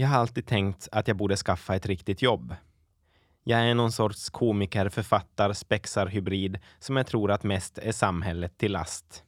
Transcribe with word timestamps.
Jag 0.00 0.08
har 0.08 0.16
alltid 0.16 0.46
tänkt 0.46 0.88
att 0.92 1.08
jag 1.08 1.16
borde 1.16 1.36
skaffa 1.36 1.76
ett 1.76 1.86
riktigt 1.86 2.22
jobb. 2.22 2.54
Jag 3.44 3.60
är 3.60 3.74
någon 3.74 3.92
sorts 3.92 4.30
komiker, 4.30 4.88
författar, 4.88 5.52
spexarhybrid 5.52 6.58
som 6.78 6.96
jag 6.96 7.06
tror 7.06 7.30
att 7.30 7.42
mest 7.42 7.78
är 7.78 7.92
samhället 7.92 8.58
till 8.58 8.72
last. 8.72 9.24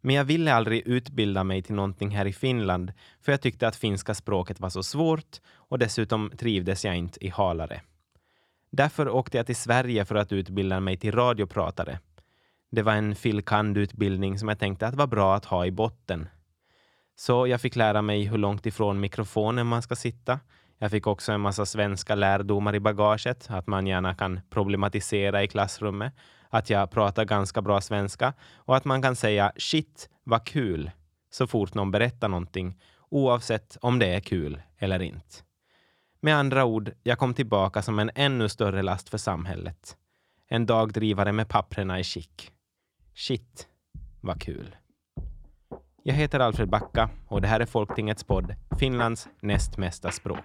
Men 0.00 0.14
jag 0.14 0.24
ville 0.24 0.54
aldrig 0.54 0.86
utbilda 0.86 1.44
mig 1.44 1.62
till 1.62 1.74
någonting 1.74 2.10
här 2.10 2.26
i 2.26 2.32
Finland 2.32 2.92
för 3.20 3.32
jag 3.32 3.40
tyckte 3.40 3.68
att 3.68 3.76
finska 3.76 4.14
språket 4.14 4.60
var 4.60 4.70
så 4.70 4.82
svårt 4.82 5.40
och 5.54 5.78
dessutom 5.78 6.32
trivdes 6.38 6.84
jag 6.84 6.96
inte 6.96 7.24
i 7.24 7.28
Halare. 7.28 7.80
Därför 8.70 9.08
åkte 9.08 9.36
jag 9.36 9.46
till 9.46 9.56
Sverige 9.56 10.04
för 10.04 10.14
att 10.14 10.32
utbilda 10.32 10.80
mig 10.80 10.96
till 10.96 11.12
radiopratare. 11.12 11.98
Det 12.70 12.82
var 12.82 12.92
en 12.92 13.14
filkandutbildning 13.14 14.38
som 14.38 14.48
jag 14.48 14.58
tänkte 14.58 14.86
att 14.86 14.94
var 14.94 15.06
bra 15.06 15.36
att 15.36 15.44
ha 15.44 15.66
i 15.66 15.70
botten. 15.70 16.28
Så 17.16 17.46
jag 17.46 17.60
fick 17.60 17.76
lära 17.76 18.02
mig 18.02 18.24
hur 18.24 18.38
långt 18.38 18.66
ifrån 18.66 19.00
mikrofonen 19.00 19.66
man 19.66 19.82
ska 19.82 19.96
sitta. 19.96 20.40
Jag 20.78 20.90
fick 20.90 21.06
också 21.06 21.32
en 21.32 21.40
massa 21.40 21.66
svenska 21.66 22.14
lärdomar 22.14 22.74
i 22.74 22.80
bagaget, 22.80 23.46
att 23.50 23.66
man 23.66 23.86
gärna 23.86 24.14
kan 24.14 24.40
problematisera 24.50 25.42
i 25.42 25.48
klassrummet, 25.48 26.14
att 26.50 26.70
jag 26.70 26.90
pratar 26.90 27.24
ganska 27.24 27.62
bra 27.62 27.80
svenska 27.80 28.34
och 28.56 28.76
att 28.76 28.84
man 28.84 29.02
kan 29.02 29.16
säga 29.16 29.52
shit, 29.56 30.08
vad 30.24 30.46
kul, 30.46 30.90
så 31.30 31.46
fort 31.46 31.74
någon 31.74 31.90
berättar 31.90 32.28
någonting, 32.28 32.80
oavsett 33.08 33.76
om 33.80 33.98
det 33.98 34.06
är 34.06 34.20
kul 34.20 34.62
eller 34.78 35.02
inte. 35.02 35.36
Med 36.20 36.36
andra 36.36 36.64
ord, 36.64 36.90
jag 37.02 37.18
kom 37.18 37.34
tillbaka 37.34 37.82
som 37.82 37.98
en 37.98 38.10
ännu 38.14 38.48
större 38.48 38.82
last 38.82 39.08
för 39.08 39.18
samhället. 39.18 39.96
En 40.48 40.66
dagdrivare 40.66 41.32
med 41.32 41.48
papprena 41.48 42.00
i 42.00 42.04
skick. 42.04 42.52
Shit, 43.14 43.68
vad 44.20 44.42
kul. 44.42 44.76
Jag 46.08 46.14
heter 46.14 46.40
Alfred 46.40 46.68
Backa 46.68 47.10
och 47.28 47.40
det 47.40 47.48
här 47.48 47.60
är 47.60 47.66
Folktingets 47.66 48.24
podd, 48.24 48.54
Finlands 48.78 49.28
näst 49.40 49.78
mesta 49.78 50.10
språk. 50.10 50.44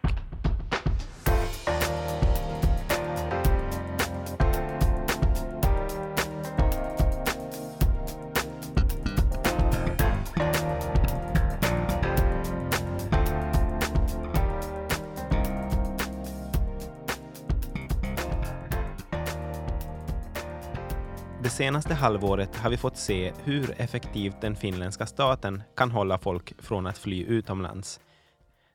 Senaste 21.62 21.93
halvåret 21.93 22.55
har 22.55 22.70
vi 22.70 22.77
fått 22.77 22.98
se 22.98 23.34
hur 23.43 23.81
effektivt 23.81 24.41
den 24.41 24.55
finländska 24.55 25.05
staten 25.05 25.63
kan 25.76 25.91
hålla 25.91 26.17
folk 26.17 26.54
från 26.62 26.87
att 26.87 26.98
fly 26.98 27.23
utomlands. 27.26 27.99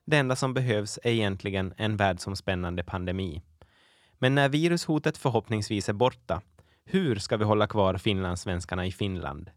Det 0.05 0.17
enda 0.17 0.35
som 0.35 0.53
behövs 0.53 0.99
är 1.03 1.11
egentligen 1.11 1.73
en 1.77 1.97
världsomspännande 1.97 2.83
pandemi. 2.83 3.41
Men 4.19 4.35
när 4.35 4.49
virushotet 4.49 5.17
förhoppningsvis 5.17 5.89
är 5.89 5.93
borta, 5.93 6.41
hur 6.85 7.15
ska 7.15 7.37
vi 7.37 7.43
hålla 7.43 7.67
kvar 7.67 7.97
finlandssvenskarna 7.97 8.85
i 8.85 8.91
Finland? 8.91 9.49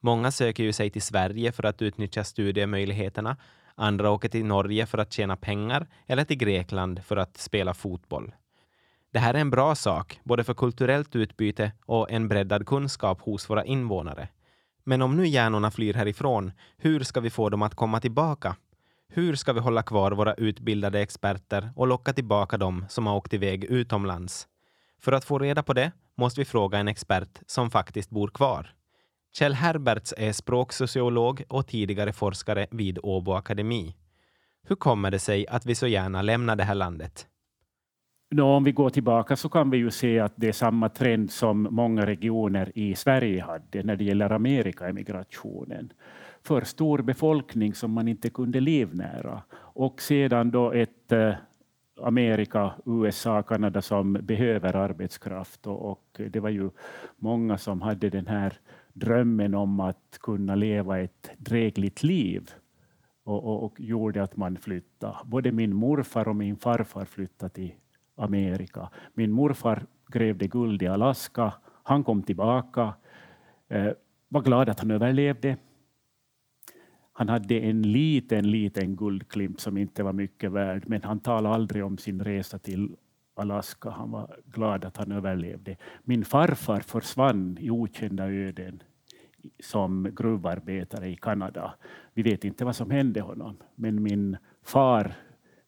Många 0.00 0.30
söker 0.30 0.62
ju 0.62 0.72
sig 0.72 0.90
till 0.90 1.02
Sverige 1.02 1.52
för 1.52 1.66
att 1.66 1.82
utnyttja 1.82 2.24
studiemöjligheterna. 2.24 3.36
Andra 3.74 4.10
åker 4.10 4.28
till 4.28 4.44
Norge 4.44 4.86
för 4.86 4.98
att 4.98 5.12
tjäna 5.12 5.36
pengar 5.36 5.86
eller 6.06 6.24
till 6.24 6.38
Grekland 6.38 7.04
för 7.04 7.16
att 7.16 7.36
spela 7.36 7.74
fotboll. 7.74 8.32
Det 9.12 9.18
här 9.18 9.34
är 9.34 9.38
en 9.38 9.50
bra 9.50 9.74
sak, 9.74 10.20
både 10.24 10.44
för 10.44 10.54
kulturellt 10.54 11.16
utbyte 11.16 11.72
och 11.86 12.10
en 12.10 12.28
breddad 12.28 12.66
kunskap 12.66 13.20
hos 13.20 13.50
våra 13.50 13.64
invånare. 13.64 14.28
Men 14.84 15.02
om 15.02 15.16
nu 15.16 15.26
hjärnorna 15.26 15.70
flyr 15.70 15.94
härifrån, 15.94 16.52
hur 16.76 17.00
ska 17.00 17.20
vi 17.20 17.30
få 17.30 17.48
dem 17.48 17.62
att 17.62 17.74
komma 17.74 18.00
tillbaka? 18.00 18.56
Hur 19.08 19.34
ska 19.34 19.52
vi 19.52 19.60
hålla 19.60 19.82
kvar 19.82 20.12
våra 20.12 20.34
utbildade 20.34 21.00
experter 21.00 21.72
och 21.76 21.86
locka 21.86 22.12
tillbaka 22.12 22.58
dem 22.58 22.84
som 22.88 23.06
har 23.06 23.16
åkt 23.16 23.34
iväg 23.34 23.64
utomlands? 23.64 24.48
För 25.00 25.12
att 25.12 25.24
få 25.24 25.38
reda 25.38 25.62
på 25.62 25.72
det 25.72 25.92
måste 26.16 26.40
vi 26.40 26.44
fråga 26.44 26.78
en 26.78 26.88
expert 26.88 27.40
som 27.46 27.70
faktiskt 27.70 28.10
bor 28.10 28.28
kvar. 28.28 28.74
Kjell 29.34 29.54
Herberts 29.54 30.14
är 30.16 30.32
språksociolog 30.32 31.44
och 31.48 31.66
tidigare 31.66 32.12
forskare 32.12 32.66
vid 32.70 32.98
Åbo 33.02 33.32
Akademi. 33.32 33.96
Hur 34.62 34.76
kommer 34.76 35.10
det 35.10 35.18
sig 35.18 35.46
att 35.46 35.66
vi 35.66 35.74
så 35.74 35.86
gärna 35.86 36.22
lämnar 36.22 36.56
det 36.56 36.64
här 36.64 36.74
landet? 36.74 37.26
Nå, 38.34 38.44
om 38.44 38.64
vi 38.64 38.72
går 38.72 38.90
tillbaka 38.90 39.36
så 39.36 39.48
kan 39.48 39.70
vi 39.70 39.76
ju 39.76 39.90
se 39.90 40.20
att 40.20 40.32
det 40.36 40.48
är 40.48 40.52
samma 40.52 40.88
trend 40.88 41.30
som 41.30 41.68
många 41.70 42.06
regioner 42.06 42.72
i 42.74 42.94
Sverige 42.94 43.42
hade 43.42 43.82
när 43.82 43.96
det 43.96 44.04
gäller 44.04 44.30
Amerikaemigrationen. 44.30 45.92
För 46.42 46.60
stor 46.60 47.02
befolkning 47.02 47.74
som 47.74 47.92
man 47.92 48.08
inte 48.08 48.30
kunde 48.30 48.60
livnära 48.60 49.42
och 49.54 50.02
sedan 50.02 50.50
då 50.50 50.72
ett 50.72 51.12
eh, 51.12 51.34
Amerika, 52.02 52.72
USA, 52.86 53.42
Kanada 53.42 53.82
som 53.82 54.12
behöver 54.12 54.76
arbetskraft 54.76 55.66
och, 55.66 55.90
och 55.90 56.20
det 56.30 56.40
var 56.40 56.50
ju 56.50 56.70
många 57.16 57.58
som 57.58 57.82
hade 57.82 58.10
den 58.10 58.26
här 58.26 58.52
drömmen 58.92 59.54
om 59.54 59.80
att 59.80 60.18
kunna 60.20 60.54
leva 60.54 61.00
ett 61.00 61.30
drägligt 61.36 62.02
liv 62.02 62.50
och, 63.24 63.44
och, 63.44 63.64
och, 63.64 63.80
gjorde 63.80 64.22
att 64.22 64.36
man 64.36 64.56
flyttade. 64.56 65.16
Både 65.24 65.52
min 65.52 65.74
morfar 65.74 66.28
och 66.28 66.36
min 66.36 66.56
farfar 66.56 67.04
flyttade 67.04 67.54
till 67.54 67.72
Amerika. 68.16 68.88
Min 69.14 69.30
morfar 69.30 69.86
grävde 70.06 70.46
guld 70.46 70.82
i 70.82 70.86
Alaska. 70.86 71.54
Han 71.82 72.04
kom 72.04 72.22
tillbaka. 72.22 72.94
Eh, 73.68 73.92
var 74.28 74.42
glad 74.42 74.68
att 74.68 74.80
han 74.80 74.90
överlevde. 74.90 75.56
Han 77.12 77.28
hade 77.28 77.60
en 77.60 77.82
liten, 77.82 78.50
liten 78.50 78.96
guldklimp 78.96 79.60
som 79.60 79.76
inte 79.76 80.02
var 80.02 80.12
mycket 80.12 80.52
värd, 80.52 80.84
men 80.86 81.02
han 81.02 81.20
talade 81.20 81.54
aldrig 81.54 81.84
om 81.84 81.98
sin 81.98 82.24
resa 82.24 82.58
till 82.58 82.96
Alaska. 83.34 83.90
Han 83.90 84.10
var 84.10 84.36
glad 84.46 84.84
att 84.84 84.96
han 84.96 85.12
överlevde. 85.12 85.76
Min 86.04 86.24
farfar 86.24 86.80
försvann 86.80 87.58
i 87.60 87.70
okända 87.70 88.28
öden 88.28 88.82
som 89.60 90.14
gruvarbetare 90.16 91.08
i 91.08 91.16
Kanada. 91.16 91.74
Vi 92.14 92.22
vet 92.22 92.44
inte 92.44 92.64
vad 92.64 92.76
som 92.76 92.90
hände 92.90 93.20
honom, 93.20 93.56
men 93.74 94.02
min 94.02 94.36
far 94.62 95.14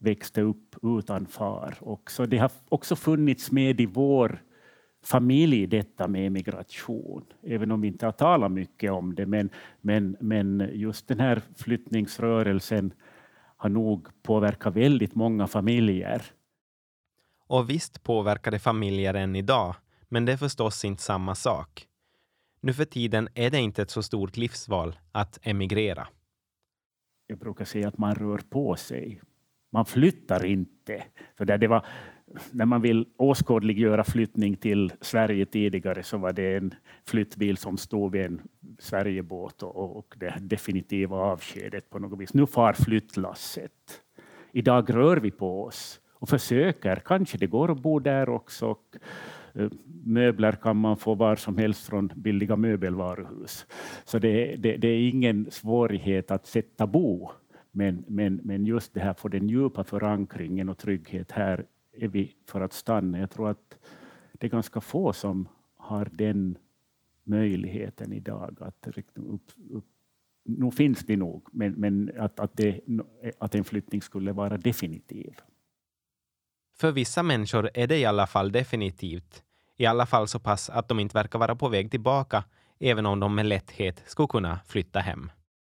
växte 0.04 0.40
upp 0.40 0.76
utan 0.82 1.26
far. 1.26 1.74
Och 1.80 2.10
så 2.10 2.26
det 2.26 2.38
har 2.38 2.50
också 2.68 2.96
funnits 2.96 3.52
med 3.52 3.80
i 3.80 3.86
vår 3.86 4.42
familj 5.04 5.66
detta 5.66 6.08
med 6.08 6.32
migration, 6.32 7.24
även 7.42 7.70
om 7.72 7.80
vi 7.80 7.88
inte 7.88 8.06
har 8.06 8.12
talat 8.12 8.52
mycket 8.52 8.92
om 8.92 9.14
det. 9.14 9.26
Men, 9.26 9.50
men, 9.80 10.16
men 10.20 10.70
just 10.72 11.08
den 11.08 11.20
här 11.20 11.42
flyttningsrörelsen 11.56 12.92
har 13.56 13.68
nog 13.68 14.08
påverkat 14.22 14.76
väldigt 14.76 15.14
många 15.14 15.46
familjer. 15.46 16.22
Och 17.46 17.70
visst 17.70 18.02
påverkar 18.02 18.50
det 18.50 18.58
familjer 18.58 19.14
än 19.14 19.36
idag, 19.36 19.74
men 20.08 20.24
det 20.24 20.32
är 20.32 20.36
förstås 20.36 20.84
inte 20.84 21.02
samma 21.02 21.34
sak. 21.34 21.86
Nu 22.60 22.72
för 22.72 22.84
tiden 22.84 23.28
är 23.34 23.50
det 23.50 23.58
inte 23.58 23.82
ett 23.82 23.90
så 23.90 24.02
stort 24.02 24.36
livsval 24.36 24.98
att 25.12 25.38
emigrera. 25.42 26.08
Jag 27.26 27.38
brukar 27.38 27.64
säga 27.64 27.88
att 27.88 27.98
man 27.98 28.14
rör 28.14 28.38
på 28.38 28.76
sig. 28.76 29.20
Man 29.74 29.84
flyttar 29.84 30.44
inte. 30.44 31.04
För 31.38 31.44
där 31.44 31.58
det 31.58 31.68
var, 31.68 31.86
när 32.50 32.64
man 32.64 32.82
vill 32.82 33.06
åskådliggöra 33.16 34.04
flyttning 34.04 34.56
till 34.56 34.92
Sverige 35.00 35.46
tidigare 35.46 36.02
så 36.02 36.18
var 36.18 36.32
det 36.32 36.56
en 36.56 36.74
flyttbil 37.06 37.56
som 37.56 37.76
stod 37.76 38.12
vid 38.12 38.24
en 38.24 38.42
Sverigebåt 38.78 39.62
och, 39.62 39.96
och 39.96 40.14
det 40.16 40.34
definitiva 40.40 41.16
avskedet 41.16 41.90
på 41.90 41.98
något 41.98 42.20
vis. 42.20 42.34
Nu 42.34 42.46
far 42.46 42.72
flyttlasset. 42.72 44.02
Idag 44.52 44.94
rör 44.94 45.16
vi 45.16 45.30
på 45.30 45.64
oss 45.64 46.00
och 46.12 46.28
försöker. 46.28 46.96
Kanske 46.96 47.38
det 47.38 47.46
går 47.46 47.70
att 47.70 47.82
bo 47.82 47.98
där 47.98 48.28
också. 48.28 48.66
Och, 48.66 48.96
eh, 49.54 49.68
möbler 50.04 50.52
kan 50.52 50.76
man 50.76 50.96
få 50.96 51.14
var 51.14 51.36
som 51.36 51.58
helst 51.58 51.86
från 51.86 52.12
billiga 52.14 52.56
möbelvaruhus. 52.56 53.66
Så 54.04 54.18
det, 54.18 54.56
det, 54.56 54.76
det 54.76 54.88
är 54.88 55.08
ingen 55.08 55.50
svårighet 55.50 56.30
att 56.30 56.46
sätta 56.46 56.86
bo 56.86 57.30
men, 57.76 58.04
men, 58.08 58.40
men 58.44 58.66
just 58.66 58.94
det 58.94 59.00
här 59.00 59.14
få 59.14 59.28
den 59.28 59.48
djupa 59.48 59.84
förankringen 59.84 60.68
och 60.68 60.78
trygghet, 60.78 61.32
här 61.32 61.66
är 61.92 62.08
vi 62.08 62.36
för 62.46 62.60
att 62.60 62.72
stanna. 62.72 63.18
Jag 63.18 63.30
tror 63.30 63.50
att 63.50 63.78
det 64.32 64.46
är 64.46 64.50
ganska 64.50 64.80
få 64.80 65.12
som 65.12 65.48
har 65.76 66.08
den 66.12 66.58
möjligheten 67.24 68.12
idag 68.12 68.56
att 68.60 68.88
upp, 69.14 69.42
upp 69.70 69.84
nu 70.44 70.70
finns 70.70 71.06
det 71.06 71.16
nog, 71.16 71.48
men, 71.52 71.72
men 71.72 72.10
att, 72.18 72.40
att, 72.40 72.56
det, 72.56 72.80
att 73.38 73.54
en 73.54 73.64
flyttning 73.64 74.02
skulle 74.02 74.32
vara 74.32 74.56
definitiv. 74.56 75.34
För 76.76 76.92
vissa 76.92 77.22
människor 77.22 77.70
är 77.74 77.86
det 77.86 77.98
i 77.98 78.04
alla 78.04 78.26
fall 78.26 78.52
definitivt. 78.52 79.42
I 79.76 79.86
alla 79.86 80.06
fall 80.06 80.28
så 80.28 80.38
pass 80.38 80.70
att 80.70 80.88
de 80.88 81.00
inte 81.00 81.14
verkar 81.14 81.38
vara 81.38 81.56
på 81.56 81.68
väg 81.68 81.90
tillbaka, 81.90 82.44
även 82.78 83.06
om 83.06 83.20
de 83.20 83.34
med 83.34 83.46
lätthet 83.46 84.02
skulle 84.06 84.28
kunna 84.28 84.60
flytta 84.66 85.00
hem 85.00 85.30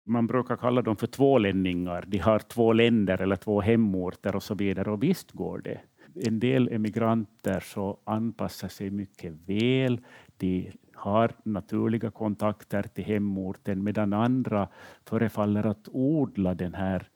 man 0.07 0.27
brukar 0.27 0.57
kalla 0.57 0.81
dem 0.81 0.95
för 0.95 1.07
tvålänningar. 1.07 2.03
De 2.07 2.17
har 2.17 2.39
två 2.39 2.73
länder 2.73 3.21
eller 3.21 3.35
två 3.35 3.61
hemorter 3.61 4.35
och 4.35 4.43
så 4.43 4.55
vidare. 4.55 4.91
Och 4.91 5.03
visst 5.03 5.31
går 5.31 5.61
det. 5.63 5.79
En 6.27 6.39
del 6.39 6.67
emigranter 6.67 7.59
så 7.59 7.97
anpassar 8.03 8.67
sig 8.67 8.89
mycket 8.89 9.33
väl. 9.45 10.01
De 10.37 10.71
har 10.93 11.31
naturliga 11.43 12.11
kontakter 12.11 12.83
till 12.83 13.03
hemorten 13.03 13.83
medan 13.83 14.13
andra 14.13 14.67
förefaller 15.05 15.65
att 15.65 15.87
odla 15.91 16.53
den 16.53 16.73
här 16.73 17.09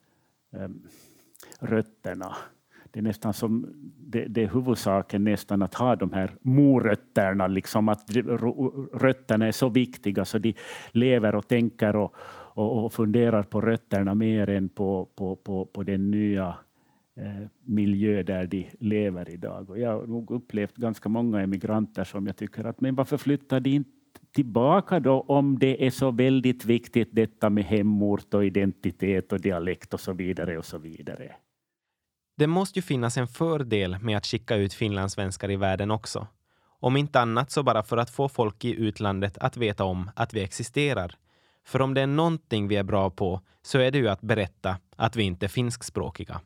um, 0.51 0.81
rötterna. 1.59 2.35
Det 2.91 2.99
är 2.99 3.03
nästan 3.03 3.33
som 3.33 3.73
det, 3.97 4.25
det 4.25 4.43
är 4.43 4.47
huvudsaken 4.47 5.23
nästan 5.23 5.61
att 5.61 5.73
ha 5.73 5.95
de 5.95 6.13
här 6.13 6.35
morötterna, 6.41 7.47
liksom 7.47 7.89
att 7.89 8.15
rötterna 8.93 9.47
är 9.47 9.51
så 9.51 9.69
viktiga 9.69 10.25
så 10.25 10.37
de 10.37 10.53
lever 10.91 11.35
och 11.35 11.47
tänker 11.47 11.95
och, 11.95 12.15
och, 12.53 12.85
och 12.85 12.93
funderar 12.93 13.43
på 13.43 13.61
rötterna 13.61 14.15
mer 14.15 14.49
än 14.49 14.69
på, 14.69 15.07
på, 15.15 15.35
på, 15.35 15.65
på 15.65 15.83
den 15.83 16.11
nya 16.11 16.55
eh, 17.15 17.47
miljö 17.63 18.23
där 18.23 18.47
de 18.47 18.69
lever 18.79 19.29
idag. 19.29 19.69
Och 19.69 19.79
jag 19.79 19.99
har 19.99 20.07
nog 20.07 20.31
upplevt 20.31 20.75
ganska 20.75 21.09
många 21.09 21.41
emigranter 21.41 22.03
som 22.03 22.27
jag 22.27 22.37
tycker 22.37 22.63
att 22.63 22.81
men 22.81 22.95
varför 22.95 23.17
flyttar 23.17 23.59
de 23.59 23.69
inte 23.69 23.89
tillbaka 24.31 24.99
då 24.99 25.21
om 25.21 25.59
det 25.59 25.85
är 25.85 25.89
så 25.89 26.11
väldigt 26.11 26.65
viktigt 26.65 27.09
detta 27.11 27.49
med 27.49 27.63
hemort 27.63 28.33
och 28.33 28.45
identitet 28.45 29.33
och 29.33 29.41
dialekt 29.41 29.93
och 29.93 29.99
så 29.99 30.13
vidare 30.13 30.57
och 30.57 30.65
så 30.65 30.77
vidare. 30.77 31.31
Det 32.37 32.47
måste 32.47 32.79
ju 32.79 32.83
finnas 32.83 33.17
en 33.17 33.27
fördel 33.27 33.97
med 34.01 34.17
att 34.17 34.25
skicka 34.25 34.55
ut 34.55 34.73
finlandssvenskar 34.73 35.51
i 35.51 35.55
världen 35.55 35.91
också. 35.91 36.27
Om 36.79 36.97
inte 36.97 37.19
annat 37.19 37.51
så 37.51 37.63
bara 37.63 37.83
för 37.83 37.97
att 37.97 38.09
få 38.09 38.29
folk 38.29 38.65
i 38.65 38.75
utlandet 38.75 39.37
att 39.37 39.57
veta 39.57 39.83
om 39.83 40.11
att 40.15 40.33
vi 40.33 40.43
existerar. 40.43 41.15
För 41.65 41.81
om 41.81 41.93
det 41.93 42.01
är 42.01 42.07
någonting 42.07 42.67
vi 42.67 42.75
är 42.75 42.83
bra 42.83 43.09
på 43.09 43.41
så 43.61 43.79
är 43.79 43.91
det 43.91 43.97
ju 43.97 44.07
att 44.07 44.21
berätta 44.21 44.77
att 44.95 45.15
vi 45.15 45.23
inte 45.23 45.45
är 45.45 45.47
finskspråkiga 45.47 46.41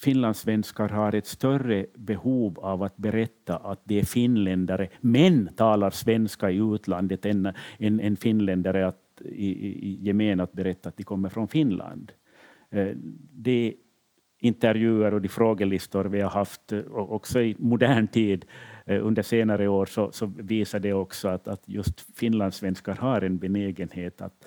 finlandssvenskar 0.00 0.88
har 0.88 1.14
ett 1.14 1.26
större 1.26 1.86
behov 1.94 2.58
av 2.58 2.82
att 2.82 2.96
berätta 2.96 3.56
att 3.56 3.80
de 3.84 3.98
är 3.98 4.04
finländare, 4.04 4.88
men 5.00 5.48
talar 5.56 5.90
svenska 5.90 6.50
i 6.50 6.56
utlandet 6.56 7.26
än 7.26 7.52
en, 7.78 8.16
finländare 8.16 8.86
att, 8.86 9.22
i, 9.24 9.48
i 9.88 9.98
gemen 10.00 10.40
att 10.40 10.52
berätta 10.52 10.88
att 10.88 10.96
de 10.96 11.04
kommer 11.04 11.28
från 11.28 11.48
Finland. 11.48 12.12
Eh, 12.70 12.88
de 13.32 13.76
intervjuer 14.40 15.14
och 15.14 15.20
de 15.20 15.28
frågelistor 15.28 16.04
vi 16.04 16.20
har 16.20 16.30
haft 16.30 16.72
eh, 16.72 16.80
också 16.92 17.40
i 17.40 17.56
modern 17.58 18.08
tid 18.08 18.44
Eh, 18.88 19.06
under 19.06 19.22
senare 19.22 19.68
år 19.68 19.86
så, 19.86 20.12
så 20.12 20.26
visar 20.26 20.80
det 20.80 20.92
också 20.92 21.28
att, 21.28 21.48
att 21.48 21.62
just 21.66 22.00
finlandssvenskar 22.00 22.94
har 22.94 23.22
en 23.22 23.38
benägenhet 23.38 24.20
att 24.20 24.44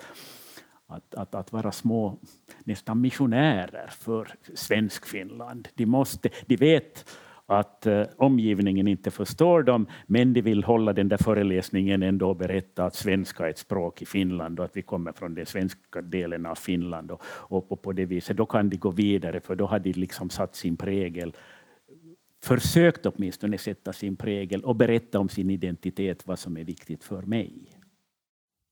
att, 0.86 1.14
att, 1.14 1.34
att 1.34 1.52
vara 1.52 1.72
små 1.72 2.18
nästan 2.64 3.00
missionärer 3.00 3.90
för 3.90 4.28
svensk 4.54 5.06
Finland. 5.06 5.68
De, 5.74 5.86
måste, 5.86 6.28
de 6.46 6.56
vet 6.56 7.10
att 7.46 7.86
eh, 7.86 8.02
omgivningen 8.16 8.88
inte 8.88 9.10
förstår 9.10 9.62
dem, 9.62 9.86
men 10.06 10.32
de 10.32 10.42
vill 10.42 10.64
hålla 10.64 10.92
den 10.92 11.08
där 11.08 11.16
föreläsningen 11.16 12.02
ändå 12.02 12.28
och 12.28 12.36
berätta 12.36 12.84
att 12.84 12.94
svenska 12.94 13.46
är 13.46 13.50
ett 13.50 13.58
språk 13.58 14.02
i 14.02 14.06
Finland 14.06 14.58
och 14.58 14.64
att 14.64 14.76
vi 14.76 14.82
kommer 14.82 15.12
från 15.12 15.34
den 15.34 15.46
svenska 15.46 16.02
delen 16.02 16.46
av 16.46 16.54
Finland. 16.54 17.10
Och, 17.10 17.22
och, 17.24 17.68
på, 17.68 17.76
på 17.76 17.92
det 17.92 18.04
viset, 18.04 18.36
då 18.36 18.46
kan 18.46 18.70
de 18.70 18.76
gå 18.76 18.90
vidare, 18.90 19.40
för 19.40 19.54
då 19.54 19.66
har 19.66 19.78
de 19.78 19.92
liksom 19.92 20.30
satt 20.30 20.56
sin 20.56 20.76
prägel 20.76 21.32
försökt 22.44 23.06
åtminstone 23.06 23.58
sätta 23.58 23.92
sin 23.92 24.16
prägel 24.16 24.64
och 24.64 24.76
berätta 24.76 25.18
om 25.18 25.28
sin 25.28 25.50
identitet, 25.50 26.26
vad 26.26 26.38
som 26.38 26.56
är 26.56 26.64
viktigt 26.64 27.04
för 27.04 27.22
mig. 27.22 27.78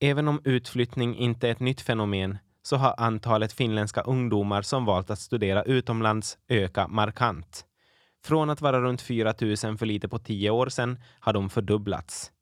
Även 0.00 0.28
om 0.28 0.40
utflyttning 0.44 1.16
inte 1.16 1.48
är 1.48 1.52
ett 1.52 1.60
nytt 1.60 1.80
fenomen 1.80 2.38
så 2.62 2.76
har 2.76 2.94
antalet 2.98 3.52
finländska 3.52 4.00
ungdomar 4.00 4.62
som 4.62 4.84
valt 4.84 5.10
att 5.10 5.18
studera 5.18 5.62
utomlands 5.62 6.38
ökat 6.48 6.90
markant. 6.90 7.64
Från 8.24 8.50
att 8.50 8.60
vara 8.60 8.80
runt 8.80 9.02
4 9.02 9.34
000 9.40 9.56
för 9.56 9.86
lite 9.86 10.08
på 10.08 10.18
tio 10.18 10.50
år 10.50 10.68
sedan 10.68 10.98
har 11.20 11.32
de 11.32 11.50
fördubblats. 11.50 12.32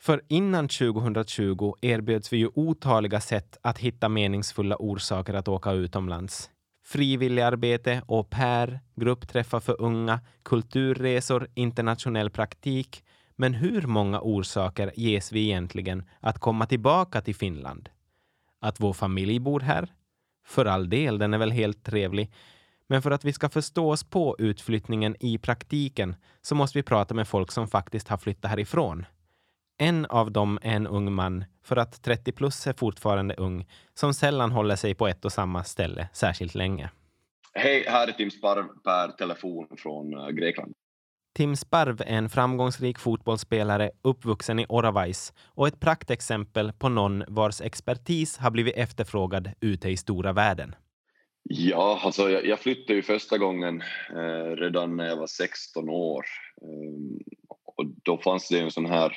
För 0.00 0.22
innan 0.28 0.68
2020 0.68 1.74
erbjöds 1.80 2.32
vi 2.32 2.36
ju 2.36 2.50
otaliga 2.54 3.20
sätt 3.20 3.58
att 3.62 3.78
hitta 3.78 4.08
meningsfulla 4.08 4.76
orsaker 4.78 5.34
att 5.34 5.48
åka 5.48 5.72
utomlands. 5.72 6.50
Frivilligarbete, 6.84 8.02
au 8.08 8.24
pair, 8.24 8.80
gruppträffar 8.94 9.60
för 9.60 9.80
unga, 9.80 10.20
kulturresor, 10.42 11.48
internationell 11.54 12.30
praktik 12.30 13.04
men 13.36 13.54
hur 13.54 13.82
många 13.82 14.20
orsaker 14.20 14.92
ges 14.96 15.32
vi 15.32 15.44
egentligen 15.44 16.02
att 16.20 16.38
komma 16.38 16.66
tillbaka 16.66 17.20
till 17.20 17.34
Finland? 17.34 17.88
Att 18.60 18.80
vår 18.80 18.92
familj 18.92 19.38
bor 19.38 19.60
här? 19.60 19.92
För 20.46 20.66
all 20.66 20.90
del, 20.90 21.18
den 21.18 21.34
är 21.34 21.38
väl 21.38 21.50
helt 21.50 21.84
trevlig. 21.84 22.32
Men 22.86 23.02
för 23.02 23.10
att 23.10 23.24
vi 23.24 23.32
ska 23.32 23.48
förstå 23.48 23.90
oss 23.90 24.04
på 24.04 24.36
utflyttningen 24.38 25.16
i 25.20 25.38
praktiken 25.38 26.16
så 26.42 26.54
måste 26.54 26.78
vi 26.78 26.82
prata 26.82 27.14
med 27.14 27.28
folk 27.28 27.52
som 27.52 27.68
faktiskt 27.68 28.08
har 28.08 28.18
flyttat 28.18 28.50
härifrån. 28.50 29.06
En 29.78 30.06
av 30.06 30.32
dem 30.32 30.58
är 30.62 30.76
en 30.76 30.86
ung 30.86 31.12
man, 31.12 31.44
för 31.62 31.76
att 31.76 32.02
30 32.02 32.32
plus 32.32 32.66
är 32.66 32.72
fortfarande 32.72 33.34
ung, 33.34 33.66
som 33.94 34.14
sällan 34.14 34.52
håller 34.52 34.76
sig 34.76 34.94
på 34.94 35.08
ett 35.08 35.24
och 35.24 35.32
samma 35.32 35.64
ställe 35.64 36.08
särskilt 36.12 36.54
länge. 36.54 36.90
Hej, 37.52 37.84
här 37.88 38.08
är 38.08 38.12
Tim 38.12 38.30
Sparv 38.30 38.64
per 38.84 39.08
telefon 39.08 39.66
från 39.78 40.14
eh, 40.14 40.28
Grekland. 40.28 40.72
Tim 41.34 41.56
Sparv 41.56 42.00
är 42.00 42.16
en 42.16 42.28
framgångsrik 42.28 42.98
fotbollsspelare 42.98 43.90
uppvuxen 44.02 44.58
i 44.58 44.66
Oravais 44.68 45.32
och 45.46 45.68
ett 45.68 45.80
praktexempel 45.80 46.72
på 46.72 46.88
någon 46.88 47.24
vars 47.28 47.60
expertis 47.60 48.38
har 48.38 48.50
blivit 48.50 48.76
efterfrågad 48.76 49.50
ute 49.60 49.88
i 49.88 49.96
stora 49.96 50.32
världen. 50.32 50.74
Ja, 51.42 52.00
alltså 52.02 52.30
jag, 52.30 52.46
jag 52.46 52.58
flyttade 52.58 52.94
ju 52.94 53.02
första 53.02 53.38
gången 53.38 53.82
eh, 54.10 54.56
redan 54.56 54.96
när 54.96 55.06
jag 55.06 55.16
var 55.16 55.26
16 55.26 55.88
år. 55.88 56.24
Eh, 56.62 57.48
och 57.76 57.86
då 58.02 58.18
fanns 58.18 58.48
det 58.48 58.60
en 58.60 58.70
sån 58.70 58.86
här 58.86 59.16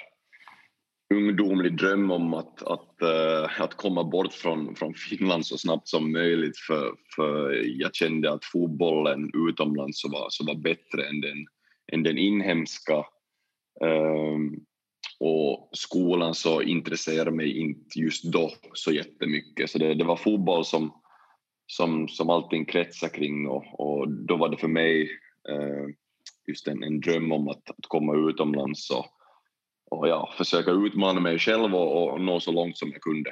ungdomlig 1.13 1.77
dröm 1.77 2.11
om 2.11 2.33
att, 2.33 2.63
att, 2.63 2.95
uh, 3.03 3.61
att 3.61 3.73
komma 3.73 4.03
bort 4.03 4.33
från, 4.33 4.75
från 4.75 4.93
Finland 4.93 5.45
så 5.45 5.57
snabbt 5.57 5.87
som 5.87 6.11
möjligt 6.11 6.57
för, 6.57 6.91
för 7.15 7.63
jag 7.65 7.95
kände 7.95 8.31
att 8.31 8.45
fotbollen 8.45 9.31
utomlands 9.49 10.01
så 10.01 10.09
var, 10.09 10.27
så 10.29 10.45
var 10.45 10.55
bättre 10.55 11.07
än 11.09 11.21
den 11.21 11.47
än 11.91 12.03
den 12.03 12.17
inhemska. 12.17 13.05
Um, 13.81 14.65
och 15.19 15.69
skolan 15.71 16.33
så 16.33 16.61
intresserade 16.61 17.31
mig 17.31 17.59
inte 17.59 17.99
just 17.99 18.23
då 18.23 18.51
så 18.73 18.91
jättemycket. 18.91 19.69
Så 19.69 19.77
det, 19.77 19.93
det 19.93 20.03
var 20.03 20.15
fotboll 20.15 20.65
som, 20.65 20.93
som, 21.67 22.07
som 22.07 22.29
allting 22.29 22.65
kretsade 22.65 23.13
kring 23.13 23.47
och, 23.47 23.79
och 23.79 24.09
då 24.09 24.37
var 24.37 24.49
det 24.49 24.57
för 24.57 24.67
mig 24.67 25.09
uh, 25.51 25.87
just 26.47 26.67
en, 26.67 26.83
en 26.83 26.99
dröm 26.99 27.31
om 27.31 27.47
att, 27.47 27.69
att 27.69 27.85
komma 27.87 28.29
utomlands 28.29 28.89
och, 28.89 29.05
och 29.91 30.07
ja, 30.07 30.33
försöka 30.37 30.71
utmana 30.71 31.19
mig 31.19 31.39
själv 31.39 31.75
och, 31.75 32.13
och 32.13 32.21
nå 32.21 32.39
så 32.39 32.51
långt 32.51 32.77
som 32.77 32.91
jag 32.91 33.01
kunde. 33.01 33.31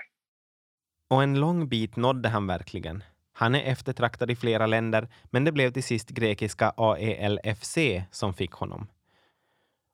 Och 1.10 1.24
en 1.24 1.40
lång 1.40 1.68
bit 1.68 1.96
nådde 1.96 2.30
han 2.30 2.48
verkligen. 2.48 3.04
Han 3.34 3.56
är 3.56 3.72
eftertraktad 3.72 4.31
i 4.31 4.36
flera 4.36 4.66
länder, 4.66 5.07
men 5.24 5.44
det 5.44 5.52
blev 5.52 5.72
till 5.72 5.84
sist 5.84 6.10
grekiska 6.10 6.74
AELFC 6.78 7.78
som 8.12 8.33
fick 8.33 8.52
honom. 8.52 8.88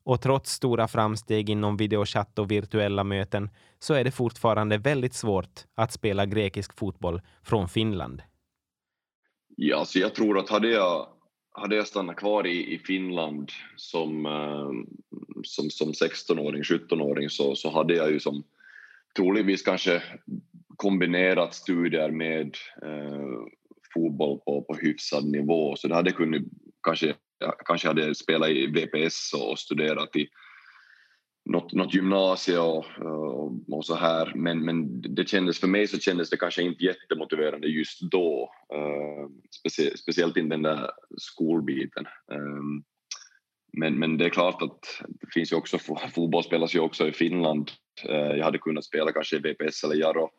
Och 0.03 0.21
trots 0.21 0.51
stora 0.51 0.87
framsteg 0.87 1.49
inom 1.49 1.77
videochatt 1.77 2.39
och 2.39 2.51
virtuella 2.51 3.03
möten 3.03 3.49
så 3.79 3.93
är 3.93 4.03
det 4.03 4.11
fortfarande 4.11 4.77
väldigt 4.77 5.13
svårt 5.13 5.65
att 5.75 5.91
spela 5.91 6.25
grekisk 6.25 6.77
fotboll 6.77 7.21
från 7.43 7.69
Finland. 7.69 8.21
Ja, 9.55 9.77
alltså 9.77 9.99
jag 9.99 10.15
tror 10.15 10.39
att 10.39 10.49
hade 10.49 10.67
jag, 10.67 11.07
hade 11.51 11.75
jag 11.75 11.87
stannat 11.87 12.15
kvar 12.15 12.47
i, 12.47 12.73
i 12.73 12.79
Finland 12.79 13.51
som, 13.75 14.25
eh, 14.25 14.71
som, 15.43 15.69
som 15.69 15.91
16-åring, 15.91 16.61
17-åring 16.61 17.29
så, 17.29 17.55
så 17.55 17.69
hade 17.69 17.93
jag 17.93 18.11
ju 18.11 18.19
som 18.19 18.43
troligtvis 19.15 19.61
kanske 19.61 20.03
kombinerat 20.77 21.53
studier 21.53 22.11
med 22.11 22.57
eh, 22.83 23.39
fotboll 23.93 24.39
på, 24.39 24.61
på 24.61 24.75
hyfsad 24.81 25.25
nivå. 25.25 25.75
Så 25.75 25.87
det 25.87 25.95
hade 25.95 26.11
kunnat, 26.11 26.41
kanske, 26.83 27.13
kanske 27.65 27.87
hade 27.87 28.15
spelat 28.15 28.49
i 28.49 28.67
VPS 28.67 29.33
och 29.33 29.59
studerat 29.59 30.15
i 30.15 30.27
något, 31.45 31.73
något 31.73 31.93
gymnasium 31.93 32.63
och, 32.63 33.75
och, 33.77 33.85
så 33.85 33.95
här. 33.95 34.31
Men, 34.35 34.65
men 34.65 35.01
det 35.15 35.29
kändes, 35.29 35.59
för 35.59 35.67
mig 35.67 35.87
så 35.87 35.99
kändes 35.99 36.29
det 36.29 36.37
kanske 36.37 36.61
inte 36.61 36.83
jättemotiverande 36.83 37.67
just 37.67 38.01
då. 38.01 38.51
Uh, 38.75 39.29
specie, 39.59 39.97
speciellt 39.97 40.37
inte 40.37 40.53
den 40.53 40.61
där 40.61 40.91
skolbiten. 41.17 42.05
Um, 42.31 42.83
men, 43.73 43.99
men 43.99 44.17
det 44.17 44.25
är 44.25 44.29
klart 44.29 44.61
att 44.61 44.79
det 45.07 45.27
finns 45.33 45.51
ju 45.51 45.55
också, 45.55 45.77
fotboll 46.15 46.43
spelas 46.43 46.75
ju 46.75 46.79
också 46.79 47.07
i 47.07 47.11
Finland. 47.11 47.71
Uh, 48.09 48.37
jag 48.37 48.43
hade 48.43 48.57
kunnat 48.57 48.85
spela 48.85 49.11
kanske 49.11 49.35
i 49.35 49.39
VPS 49.39 49.83
eller 49.83 49.95
Jaro 49.95 50.29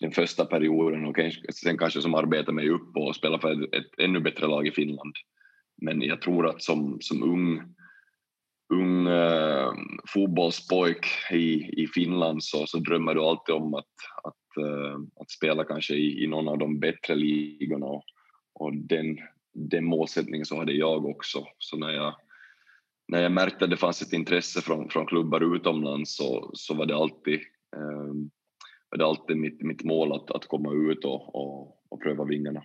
den 0.00 0.12
första 0.12 0.44
perioden 0.44 1.04
och 1.04 1.16
sen 1.54 1.78
kanske 1.78 2.00
som 2.00 2.14
arbetar 2.14 2.52
mig 2.52 2.70
upp 2.70 2.96
och 2.96 3.16
spela 3.16 3.38
för 3.38 3.52
ett, 3.52 3.74
ett 3.74 3.98
ännu 3.98 4.20
bättre 4.20 4.46
lag 4.46 4.66
i 4.66 4.70
Finland. 4.70 5.14
Men 5.82 6.02
jag 6.02 6.20
tror 6.20 6.48
att 6.48 6.62
som, 6.62 6.98
som 7.00 7.22
ung, 7.22 7.74
ung 8.68 9.06
eh, 9.06 9.72
fotbollspojk 10.08 11.06
i, 11.30 11.82
i 11.82 11.86
Finland 11.94 12.44
så, 12.44 12.66
så 12.66 12.78
drömmer 12.78 13.14
du 13.14 13.20
alltid 13.20 13.54
om 13.54 13.74
att, 13.74 13.94
att, 14.24 14.64
eh, 14.64 14.98
att 15.20 15.30
spela 15.30 15.64
kanske 15.64 15.94
i, 15.94 16.24
i 16.24 16.26
någon 16.26 16.48
av 16.48 16.58
de 16.58 16.80
bättre 16.80 17.14
ligorna 17.14 17.86
och, 17.86 18.04
och 18.54 18.76
den, 18.76 19.18
den 19.54 19.84
målsättningen 19.84 20.46
så 20.46 20.56
hade 20.56 20.72
jag 20.72 21.06
också. 21.06 21.46
Så 21.58 21.76
när 21.76 21.90
jag, 21.90 22.14
när 23.08 23.22
jag 23.22 23.32
märkte 23.32 23.64
att 23.64 23.70
det 23.70 23.76
fanns 23.76 24.02
ett 24.02 24.12
intresse 24.12 24.60
från, 24.60 24.88
från 24.88 25.06
klubbar 25.06 25.56
utomlands 25.56 26.16
så, 26.16 26.50
så 26.54 26.74
var 26.74 26.86
det 26.86 26.96
alltid 26.96 27.40
äh, 27.76 28.14
det 28.98 29.06
alltid 29.06 29.36
mitt, 29.36 29.62
mitt 29.62 29.84
mål 29.84 30.12
att, 30.12 30.30
att 30.30 30.46
komma 30.46 30.72
ut 30.72 31.04
och, 31.04 31.34
och, 31.34 31.78
och 31.88 32.02
pröva 32.02 32.24
vingarna. 32.24 32.62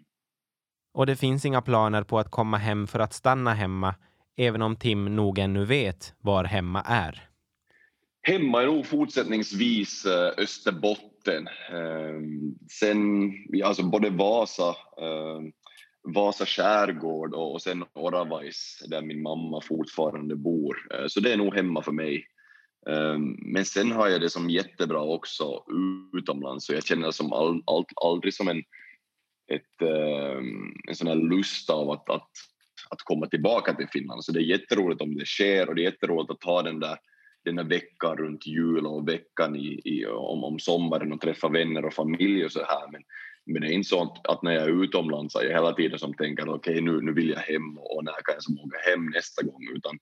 Och 0.93 1.05
det 1.05 1.15
finns 1.15 1.45
inga 1.45 1.61
planer 1.61 2.03
på 2.03 2.19
att 2.19 2.31
komma 2.31 2.57
hem 2.57 2.87
för 2.87 2.99
att 2.99 3.13
stanna 3.13 3.53
hemma, 3.53 3.95
även 4.37 4.61
om 4.61 4.75
Tim 4.75 5.15
nog 5.15 5.39
ännu 5.39 5.65
vet 5.65 6.13
var 6.21 6.43
hemma 6.43 6.81
är. 6.81 7.27
Hemma 8.23 8.61
är 8.61 8.65
nog 8.65 8.85
fortsättningsvis 8.85 10.05
eh, 10.05 10.31
Österbotten. 10.37 11.47
Ehm, 11.71 12.55
sen, 12.71 13.31
alltså 13.63 13.83
både 13.83 14.09
Vasa, 14.09 14.75
ehm, 15.01 15.51
Vasa 16.03 16.45
skärgård 16.45 17.33
och 17.33 17.61
sen 17.61 17.85
Oravais 17.93 18.83
där 18.87 19.01
min 19.01 19.21
mamma 19.21 19.61
fortfarande 19.61 20.35
bor. 20.35 20.77
Eh, 20.93 21.07
så 21.07 21.19
det 21.19 21.33
är 21.33 21.37
nog 21.37 21.55
hemma 21.55 21.81
för 21.81 21.91
mig. 21.91 22.25
Ehm, 22.89 23.35
men 23.39 23.65
sen 23.65 23.91
har 23.91 24.07
jag 24.07 24.21
det 24.21 24.29
som 24.29 24.49
jättebra 24.49 25.01
också 25.01 25.63
utomlands 26.13 26.65
så 26.65 26.73
jag 26.73 26.85
känner 26.85 27.07
det 27.07 27.13
som 27.13 27.33
all, 27.33 27.63
all, 27.65 27.85
aldrig 28.03 28.33
som 28.33 28.47
en, 28.47 28.63
ett, 29.51 29.81
en 30.89 30.95
sån 30.95 31.07
här 31.07 31.15
lust 31.15 31.69
av 31.69 31.89
att, 31.91 32.09
att, 32.09 32.29
att 32.91 33.01
komma 33.03 33.27
tillbaka 33.27 33.73
till 33.73 33.87
Finland. 33.87 34.23
Så 34.23 34.31
det 34.31 34.39
är 34.39 34.43
jätteroligt 34.43 35.01
om 35.01 35.15
det 35.15 35.25
sker 35.25 35.69
och 35.69 35.75
det 35.75 35.81
är 35.81 35.91
jätteroligt 35.91 36.31
att 36.31 36.39
ta 36.39 36.61
den 36.61 36.79
där 36.79 36.97
den 37.43 37.55
där 37.55 37.63
veckan 37.63 38.17
runt 38.17 38.47
jul 38.47 38.85
och 38.85 39.07
veckan 39.07 39.55
i, 39.55 39.81
i, 39.85 40.05
om, 40.05 40.43
om 40.43 40.59
sommaren 40.59 41.13
och 41.13 41.21
träffa 41.21 41.49
vänner 41.49 41.85
och 41.85 41.93
familj 41.93 42.45
och 42.45 42.51
så 42.51 42.59
här. 42.59 42.91
Men, 42.91 43.01
men 43.45 43.61
det 43.61 43.67
är 43.67 43.71
inte 43.71 43.89
så 43.89 44.01
att, 44.01 44.27
att 44.27 44.43
när 44.43 44.51
jag 44.51 44.63
är 44.63 44.83
utomlands 44.83 45.35
är 45.35 45.43
jag 45.43 45.53
hela 45.53 45.73
tiden 45.73 45.99
som 45.99 46.13
tänker 46.13 46.49
okej 46.49 46.55
okay, 46.55 46.81
nu, 46.81 47.01
nu 47.01 47.13
vill 47.13 47.29
jag 47.29 47.39
hem 47.39 47.77
och 47.77 48.03
när 48.03 48.11
kan 48.11 48.33
jag 48.33 48.43
som 48.43 48.59
åka 48.59 48.77
hem 48.89 49.05
nästa 49.05 49.43
gång 49.43 49.67
utan, 49.75 49.99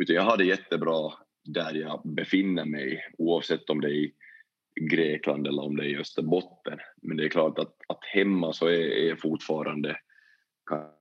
utan 0.00 0.16
jag 0.16 0.22
har 0.22 0.36
det 0.36 0.44
jättebra 0.44 1.12
där 1.44 1.74
jag 1.74 2.02
befinner 2.04 2.64
mig 2.64 3.04
oavsett 3.18 3.70
om 3.70 3.80
det 3.80 3.88
är 3.88 3.94
i 3.94 4.12
Grekland 4.80 5.46
eller 5.46 5.62
om 5.62 5.76
det 5.76 5.84
är 5.84 5.88
i 5.88 5.98
Österbotten. 5.98 6.78
Men 7.02 7.16
det 7.16 7.24
är 7.24 7.28
klart 7.28 7.58
att, 7.58 7.76
att 7.88 8.04
hemma 8.04 8.52
så 8.52 8.66
är, 8.66 9.10
är 9.10 9.16
fortfarande 9.16 9.96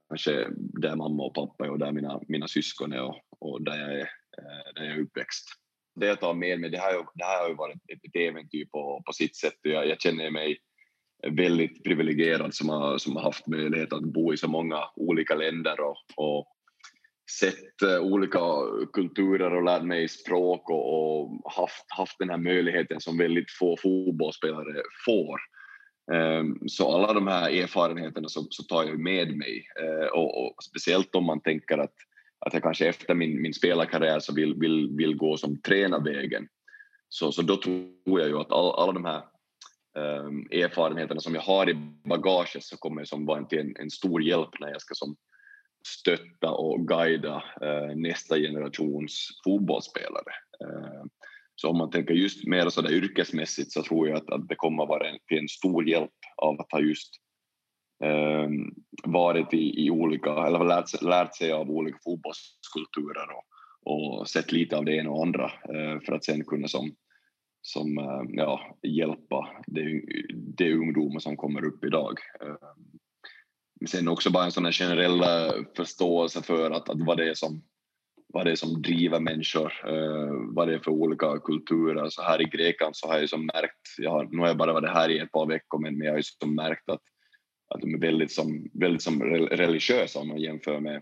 kanske 0.10 0.48
där 0.56 0.96
mamma 0.96 1.24
och 1.24 1.34
pappa 1.34 1.66
är 1.66 1.70
och 1.70 1.80
där 1.80 1.92
mina, 1.92 2.22
mina 2.28 2.48
syskon 2.48 2.94
är 2.94 3.02
och, 3.02 3.18
och 3.40 3.64
där, 3.64 3.80
jag 3.80 3.94
är, 3.94 4.02
eh, 4.02 4.74
där 4.76 4.84
jag 4.84 4.96
är 4.96 5.02
uppväxt 5.02 5.46
det 6.00 6.06
jag 6.06 6.20
tar 6.20 6.34
med 6.34 6.60
mig, 6.60 6.70
det 6.70 6.78
här, 6.78 6.94
det 7.14 7.24
här 7.24 7.42
har 7.42 7.50
ju 7.50 7.56
varit 7.56 7.78
ett, 7.88 8.16
äventyr 8.16 8.66
på, 8.66 9.04
på 9.06 9.14
sitt 9.14 9.36
sätt 9.36 9.54
jag, 9.62 9.88
jag 9.88 10.02
känner 10.02 10.32
mig 10.32 10.58
väldigt 11.28 11.84
privilegierad 11.84 12.54
som 12.54 12.70
har, 12.70 12.98
som 12.98 13.16
har 13.16 13.24
haft 13.24 13.48
möjlighet 13.48 13.94
att 13.94 14.04
bo 14.04 14.34
i 14.34 14.38
så 14.38 14.48
många 14.48 14.84
olika 14.96 15.36
länder 15.36 15.80
och, 15.80 15.98
och 16.16 16.48
sett 17.40 17.82
eh, 17.82 18.00
olika 18.00 18.40
kulturer 18.94 19.56
och 19.56 19.64
lärt 19.64 19.84
mig 19.84 20.08
språk 20.08 20.70
och, 20.70 20.94
och, 20.94 21.42
haft, 21.56 21.86
haft 21.88 22.20
den 22.20 22.30
här 22.30 22.38
möjligheten 22.38 23.02
som 23.02 23.18
väldigt 23.18 23.52
få 23.52 23.78
fotbollsspelare 23.78 24.82
får. 25.06 25.40
Ehm, 26.14 26.68
så 26.68 26.92
alla 26.92 27.14
de 27.14 27.28
här 27.28 27.50
erfarenheterna 27.50 28.30
så, 28.30 28.48
så 28.50 28.64
tar 28.64 28.84
jag 28.84 29.00
med 29.00 29.38
mig 29.38 29.68
ehm, 29.82 30.08
och, 30.14 30.46
och, 30.46 30.64
speciellt 30.64 31.16
om 31.16 31.26
man 31.26 31.42
tänker 31.42 31.78
att 31.78 31.94
att 32.40 32.54
jag 32.54 32.64
kanske 32.64 32.88
efter 32.88 33.16
min, 33.16 33.42
min 33.42 33.54
spelarkarriär 33.54 34.20
så 34.20 34.34
vill, 34.34 34.56
vill, 34.56 34.90
vill 34.98 35.16
gå 35.16 35.38
som 35.38 35.62
tränarvägen. 35.62 36.48
Så, 37.10 37.32
så 37.32 37.42
då 37.42 37.58
tror 37.58 37.90
jag 38.06 38.28
ju 38.28 38.40
att 38.40 38.52
all, 38.52 38.72
alla 38.72 38.92
de 38.92 39.06
här 39.06 39.24
um, 39.96 40.48
erfarenheterna 40.52 41.20
som 41.20 41.36
jag 41.36 41.42
har 41.42 41.70
i 41.70 41.74
bagaget 42.06 42.64
så 42.64 42.78
kommer 42.78 43.06
som 43.06 43.26
vara 43.26 43.44
till 43.44 43.60
en, 43.60 43.76
en 43.80 43.90
stor 43.90 44.24
hjälp 44.24 44.60
när 44.60 44.70
jag 44.70 44.82
ska 44.82 44.96
som 44.96 45.16
stötta 45.88 46.52
och 46.52 46.88
guida 46.88 47.44
uh, 47.64 47.96
nästa 47.96 48.38
generations 48.38 49.30
fotbollsspelare. 49.44 50.34
Uh, 50.64 51.04
så 51.62 51.70
om 51.70 51.78
man 51.78 51.90
tänker 51.90 52.14
just 52.14 52.48
mer 52.48 52.70
så 52.70 52.82
där 52.82 52.92
yrkesmässigt 52.92 53.72
så 53.72 53.84
tror 53.84 54.08
jag 54.08 54.18
att, 54.18 54.30
att 54.30 54.48
det 54.48 54.56
kommer 54.56 54.86
vara 54.86 55.10
en, 55.10 55.20
en 55.28 55.48
stor 55.48 55.90
hjälp 55.90 56.20
av 56.38 56.62
att 56.62 56.72
ha 56.72 56.80
just 56.80 57.10
eh, 58.04 58.50
varit 59.04 59.54
i, 59.54 59.86
i 59.86 59.92
olika, 59.92 60.30
eller 60.48 60.64
lärt, 60.64 61.02
lärt 61.02 61.36
sig 61.36 61.52
av 61.52 61.70
olika 61.70 61.98
fotbollskulturer 62.04 63.28
och, 63.36 63.46
och 63.94 64.30
sett 64.30 64.52
lite 64.52 64.78
av 64.78 64.86
det 64.86 64.96
ena 64.96 65.10
och 65.10 65.26
andra 65.26 65.46
eh, 65.46 66.02
för 66.06 66.14
att 66.14 66.26
sen 66.26 66.46
kunna 66.46 66.68
som, 66.68 66.96
som 67.62 67.98
eh, 67.98 68.22
ja, 68.28 68.78
hjälpa 68.88 69.50
de, 69.68 70.04
de 70.58 70.74
ungdomar 70.74 71.20
som 71.20 71.38
kommer 71.38 71.66
upp 71.66 71.84
idag. 71.84 72.20
Eh, 72.42 72.56
men 73.80 73.88
sen 73.88 74.08
också 74.08 74.32
bara 74.32 74.46
en 74.46 74.52
sån 74.52 74.66
här 74.66 74.72
generell 74.72 75.24
förståelse 75.76 76.42
för 76.42 76.72
att, 76.72 76.90
att 76.90 77.06
vad 77.06 77.18
det 77.18 77.30
är 77.30 77.34
som 77.34 77.62
vad 78.34 78.46
det 78.46 78.52
är 78.52 78.56
som 78.56 78.82
driver 78.82 79.20
människor, 79.20 79.74
eh, 79.88 80.34
vad 80.56 80.68
det 80.68 80.74
är 80.74 80.80
för 80.80 80.92
olika 80.92 81.40
kulturer. 81.40 82.10
Så 82.10 82.22
här 82.22 82.42
i 82.42 82.46
Grekland 82.46 82.96
så 82.96 83.08
har 83.08 83.14
jag 83.14 83.22
ju 83.22 83.28
som 83.28 83.46
märkt, 83.46 83.98
jag 83.98 84.12
har, 84.12 84.28
nu 84.32 84.38
har 84.38 84.48
jag 84.48 84.58
bara 84.58 84.74
varit 84.74 84.90
här 84.90 85.10
i 85.10 85.20
ett 85.20 85.32
par 85.32 85.48
veckor, 85.48 85.80
men, 85.80 85.98
jag 85.98 86.12
har 86.12 86.18
ju 86.18 86.24
som 86.24 86.56
märkt 86.56 86.90
att 86.90 87.02
att 87.70 87.82
de 87.82 87.94
är 87.94 88.00
väldigt, 88.00 88.32
som, 88.32 88.70
väldigt 88.74 89.02
som 89.02 89.24
religiösa 89.24 90.20
om 90.20 90.28
man 90.28 90.42
jämför 90.42 90.80
med, 90.80 91.02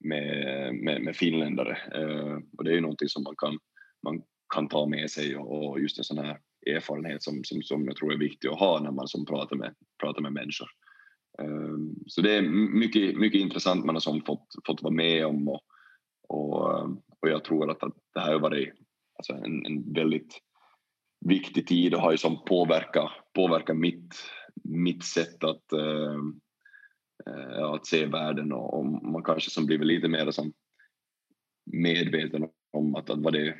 med, 0.00 0.74
med, 0.74 1.02
med 1.02 1.16
finländare. 1.16 1.78
Eh, 1.94 2.38
och 2.58 2.64
det 2.64 2.70
är 2.70 2.74
ju 2.74 2.80
någonting 2.80 3.08
som 3.08 3.22
man 3.22 3.36
kan, 3.36 3.58
man 4.02 4.22
kan 4.54 4.68
ta 4.68 4.86
med 4.86 5.10
sig 5.10 5.36
och, 5.36 5.70
och 5.70 5.80
just 5.80 5.98
en 5.98 6.04
sån 6.04 6.18
här 6.18 6.38
erfarenhet 6.66 7.22
som, 7.22 7.44
som, 7.44 7.62
som 7.62 7.86
jag 7.86 7.96
tror 7.96 8.12
är 8.12 8.18
viktig 8.18 8.48
att 8.48 8.58
ha 8.58 8.80
när 8.80 8.90
man 8.90 9.08
som 9.08 9.26
pratar, 9.26 9.56
med, 9.56 9.74
pratar 10.00 10.22
med 10.22 10.32
människor. 10.32 10.68
Eh, 11.42 11.76
så 12.06 12.20
det 12.20 12.34
är 12.34 12.42
mycket, 12.78 13.16
mycket 13.16 13.40
intressant 13.40 13.84
man 13.84 13.94
har 13.94 14.00
som 14.00 14.22
fått, 14.24 14.46
fått 14.66 14.82
vara 14.82 14.94
med 14.94 15.26
om 15.26 15.48
och, 15.48 15.62
och, 16.34 16.84
och 17.20 17.28
jag 17.28 17.44
tror 17.44 17.70
att, 17.70 17.82
att 17.82 17.94
det 18.14 18.20
här 18.20 18.32
har 18.32 18.40
varit 18.40 18.72
alltså 19.16 19.32
en, 19.32 19.66
en 19.66 19.92
väldigt 19.92 20.38
viktig 21.24 21.66
tid 21.66 21.94
och 21.94 22.00
har 22.00 22.10
ju 22.12 22.18
som 22.18 22.44
påverkat, 22.44 23.10
påverkat 23.34 23.76
mitt 23.76 24.14
mitt 24.64 25.04
sätt 25.04 25.44
att, 25.44 25.72
äh, 25.72 27.64
att 27.64 27.86
se 27.86 28.06
världen 28.06 28.52
och, 28.52 28.78
och, 28.78 28.86
man 28.86 29.22
kanske 29.22 29.50
som 29.50 29.66
blivit 29.66 29.86
lite 29.86 30.08
mer 30.08 30.30
som 30.30 30.52
medveten 31.72 32.48
om 32.72 32.94
att, 32.94 33.10
att 33.10 33.22
vad, 33.22 33.32
det, 33.32 33.54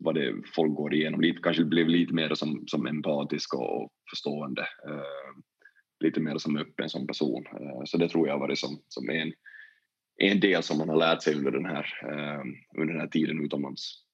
vad 0.00 0.14
det 0.14 0.34
folk 0.54 0.74
går 0.74 0.94
igenom. 0.94 1.20
Lite, 1.20 1.40
kanske 1.42 1.64
blev 1.64 1.88
lite 1.88 2.14
mer 2.14 2.34
som, 2.34 2.64
som 2.66 2.86
empatisk 2.86 3.54
och 3.54 3.92
förstående. 4.10 4.62
Äh, 4.62 5.02
lite 6.04 6.20
mer 6.20 6.38
som 6.38 6.56
öppen 6.56 6.88
som 6.88 7.06
person. 7.06 7.46
Äh, 7.46 7.82
så 7.84 7.98
det 7.98 8.08
tror 8.08 8.26
jag 8.26 8.34
har 8.34 8.40
varit 8.40 8.58
som, 8.58 8.82
som 8.88 9.10
en, 9.10 9.32
en 10.20 10.40
del 10.40 10.62
som 10.62 10.78
man 10.78 10.88
har 10.88 10.96
lärt 10.96 11.22
sig 11.22 11.34
under 11.34 11.50
den 11.50 11.64
här, 11.64 11.86
under 12.78 12.92
den 12.92 13.00
här 13.00 13.08
tiden 13.08 13.44
utomlands. 13.44 14.04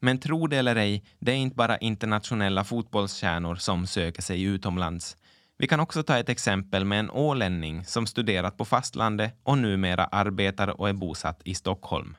Men 0.00 0.18
tro 0.18 0.46
det 0.46 0.56
eller 0.56 0.76
ej, 0.76 1.04
det 1.18 1.32
är 1.32 1.36
inte 1.36 1.56
bara 1.56 1.78
internationella 1.78 2.64
fotbollsstjärnor 2.64 3.54
som 3.54 3.86
söker 3.86 4.22
sig 4.22 4.42
utomlands. 4.42 5.16
Vi 5.58 5.66
kan 5.66 5.80
också 5.80 6.02
ta 6.02 6.18
ett 6.18 6.28
exempel 6.28 6.84
med 6.84 7.00
en 7.00 7.10
ålänning 7.10 7.84
som 7.84 8.06
studerat 8.06 8.56
på 8.56 8.64
fastlandet 8.64 9.40
och 9.42 9.58
numera 9.58 10.04
arbetar 10.04 10.80
och 10.80 10.88
är 10.88 10.92
bosatt 10.92 11.40
i 11.44 11.54
Stockholm. 11.54 12.16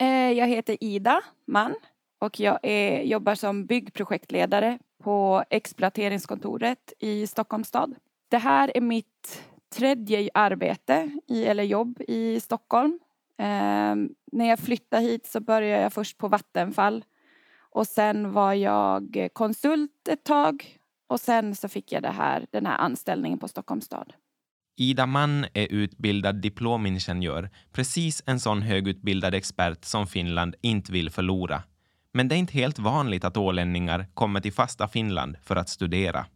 Eh, 0.00 0.08
jag 0.08 0.48
heter 0.48 0.76
Ida 0.80 1.20
Mann 1.46 1.74
och 2.18 2.40
jag 2.40 2.58
är, 2.62 3.02
jobbar 3.02 3.34
som 3.34 3.66
byggprojektledare 3.66 4.78
på 5.02 5.44
exploateringskontoret 5.50 6.92
i 6.98 7.26
Stockholms 7.26 7.68
stad. 7.68 7.94
Det 8.28 8.38
här 8.38 8.72
är 8.74 8.80
mitt 8.80 9.42
tredje 9.70 10.30
arbete 10.34 11.10
i, 11.28 11.44
eller 11.44 11.62
jobb 11.62 12.00
i 12.08 12.40
Stockholm. 12.40 12.98
Eh, 13.38 13.94
när 14.32 14.48
jag 14.48 14.58
flyttade 14.58 15.02
hit 15.02 15.26
så 15.26 15.40
började 15.40 15.82
jag 15.82 15.92
först 15.92 16.18
på 16.18 16.28
Vattenfall 16.28 17.04
och 17.70 17.86
sen 17.86 18.32
var 18.32 18.54
jag 18.54 19.28
konsult 19.32 20.08
ett 20.08 20.24
tag 20.24 20.78
och 21.06 21.20
sen 21.20 21.54
så 21.54 21.68
fick 21.68 21.92
jag 21.92 22.02
det 22.02 22.10
här, 22.10 22.46
den 22.50 22.66
här 22.66 22.78
anställningen 22.78 23.38
på 23.38 23.48
Stockholms 23.48 23.84
stad. 23.84 24.12
Ida 24.76 25.06
Mann 25.06 25.46
är 25.54 25.66
utbildad 25.70 26.40
diplomingenjör, 26.40 27.50
precis 27.72 28.22
en 28.26 28.40
sån 28.40 28.62
högutbildad 28.62 29.34
expert 29.34 29.84
som 29.84 30.06
Finland 30.06 30.54
inte 30.60 30.92
vill 30.92 31.10
förlora. 31.10 31.62
Men 32.12 32.28
det 32.28 32.34
är 32.34 32.38
inte 32.38 32.52
helt 32.52 32.78
vanligt 32.78 33.24
att 33.24 33.36
ålänningar 33.36 34.06
kommer 34.14 34.40
till 34.40 34.52
fasta 34.52 34.88
Finland 34.88 35.36
för 35.42 35.56
att 35.56 35.68
studera. 35.68 36.26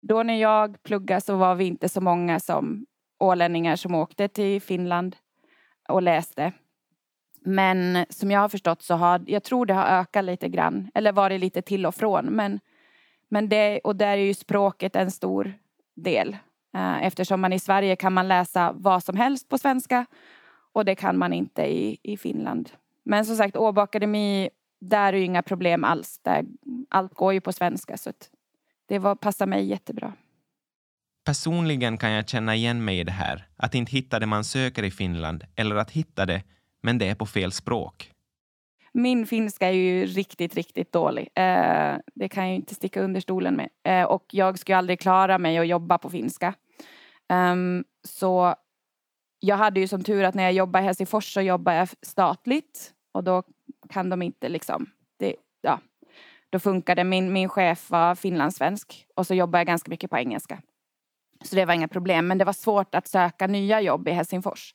Då 0.00 0.22
när 0.22 0.40
jag 0.40 0.82
pluggade 0.82 1.20
så 1.20 1.36
var 1.36 1.54
vi 1.54 1.64
inte 1.64 1.88
så 1.88 2.00
många 2.00 2.40
som 2.40 2.86
ålänningar 3.18 3.76
som 3.76 3.94
åkte 3.94 4.28
till 4.28 4.62
Finland 4.62 5.16
och 5.88 6.02
läste. 6.02 6.52
Men 7.40 8.06
som 8.10 8.30
jag 8.30 8.40
har 8.40 8.48
förstått 8.48 8.82
så 8.82 8.94
har, 8.94 9.24
jag 9.26 9.44
tror 9.44 9.66
det 9.66 9.74
har 9.74 9.84
ökat 9.84 10.24
lite 10.24 10.48
grann, 10.48 10.90
eller 10.94 11.12
varit 11.12 11.40
lite 11.40 11.62
till 11.62 11.86
och 11.86 11.94
från. 11.94 12.24
Men 12.26 12.60
men 13.28 13.48
det, 13.48 13.80
och 13.84 13.96
där 13.96 14.18
är 14.18 14.22
ju 14.22 14.34
språket 14.34 14.96
en 14.96 15.10
stor 15.10 15.52
del. 15.94 16.36
Eh, 16.74 17.06
eftersom 17.06 17.40
man 17.40 17.52
i 17.52 17.58
Sverige 17.58 17.96
kan 17.96 18.12
man 18.12 18.28
läsa 18.28 18.72
vad 18.76 19.04
som 19.04 19.16
helst 19.16 19.48
på 19.48 19.58
svenska 19.58 20.06
och 20.72 20.84
det 20.84 20.94
kan 20.94 21.18
man 21.18 21.32
inte 21.32 21.62
i, 21.62 21.98
i 22.02 22.16
Finland. 22.16 22.70
Men 23.02 23.24
som 23.24 23.36
sagt, 23.36 23.56
Åbo 23.56 23.80
Akademi, 23.80 24.50
där 24.80 25.12
är 25.12 25.16
ju 25.16 25.24
inga 25.24 25.42
problem 25.42 25.84
alls. 25.84 26.18
Där, 26.18 26.44
allt 26.88 27.14
går 27.14 27.32
ju 27.32 27.40
på 27.40 27.52
svenska 27.52 27.96
så 27.96 28.12
det 28.88 28.98
var, 28.98 29.14
passar 29.14 29.46
mig 29.46 29.64
jättebra. 29.64 30.12
Personligen 31.24 31.98
kan 31.98 32.10
jag 32.10 32.28
känna 32.28 32.54
igen 32.54 32.84
mig 32.84 32.98
i 32.98 33.04
det 33.04 33.12
här, 33.12 33.48
att 33.56 33.74
inte 33.74 33.92
hitta 33.92 34.18
det 34.18 34.26
man 34.26 34.44
söker 34.44 34.82
i 34.82 34.90
Finland 34.90 35.44
eller 35.54 35.76
att 35.76 35.90
hitta 35.90 36.26
det, 36.26 36.42
men 36.82 36.98
det 36.98 37.08
är 37.08 37.14
på 37.14 37.26
fel 37.26 37.52
språk. 37.52 38.12
Min 38.92 39.26
finska 39.26 39.68
är 39.68 39.72
ju 39.72 40.06
riktigt, 40.06 40.54
riktigt 40.54 40.92
dålig. 40.92 41.28
Eh, 41.34 41.96
det 42.14 42.28
kan 42.28 42.46
jag 42.46 42.54
inte 42.54 42.74
sticka 42.74 43.02
under 43.02 43.20
stolen 43.20 43.54
med. 43.54 43.68
Eh, 43.84 44.04
och 44.04 44.24
jag 44.30 44.58
skulle 44.58 44.76
aldrig 44.76 45.00
klara 45.00 45.38
mig 45.38 45.58
att 45.58 45.66
jobba 45.66 45.98
på 45.98 46.10
finska. 46.10 46.54
Um, 47.32 47.84
så 48.04 48.54
jag 49.40 49.56
hade 49.56 49.80
ju 49.80 49.88
som 49.88 50.04
tur 50.04 50.24
att 50.24 50.34
när 50.34 50.42
jag 50.42 50.52
jobbade 50.52 50.82
i 50.82 50.86
Helsingfors 50.86 51.34
så 51.34 51.40
jobbade 51.40 51.76
jag 51.76 51.88
statligt 52.02 52.92
och 53.12 53.24
då 53.24 53.42
kan 53.88 54.08
de 54.10 54.22
inte 54.22 54.48
liksom, 54.48 54.86
det, 55.16 55.34
ja, 55.60 55.80
då 56.50 56.58
funkade 56.58 57.04
min, 57.04 57.32
min 57.32 57.48
chef 57.48 57.90
var 57.90 58.14
finlandssvensk 58.14 59.06
och 59.14 59.26
så 59.26 59.34
jobbade 59.34 59.60
jag 59.60 59.66
ganska 59.66 59.90
mycket 59.90 60.10
på 60.10 60.16
engelska. 60.18 60.62
Så 61.44 61.56
det 61.56 61.64
var 61.64 61.74
inga 61.74 61.88
problem, 61.88 62.26
men 62.26 62.38
det 62.38 62.44
var 62.44 62.52
svårt 62.52 62.94
att 62.94 63.08
söka 63.08 63.46
nya 63.46 63.80
jobb 63.80 64.08
i 64.08 64.10
Helsingfors. 64.10 64.74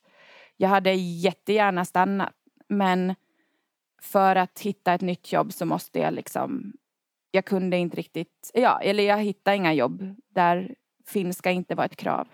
Jag 0.56 0.68
hade 0.68 0.92
jättegärna 0.92 1.84
stannat, 1.84 2.34
men 2.68 3.14
för 4.02 4.36
att 4.36 4.60
hitta 4.60 4.94
ett 4.94 5.00
nytt 5.00 5.32
jobb 5.32 5.52
så 5.52 5.66
måste 5.66 5.98
jag 5.98 6.14
liksom, 6.14 6.72
jag 7.30 7.44
kunde 7.44 7.76
inte 7.76 7.96
riktigt, 7.96 8.50
ja, 8.54 8.80
eller 8.80 9.04
jag 9.04 9.18
hittade 9.18 9.56
inga 9.56 9.72
jobb 9.72 10.14
där 10.34 10.74
finska 11.06 11.50
inte 11.50 11.74
var 11.74 11.84
ett 11.84 11.96
krav. 11.96 12.28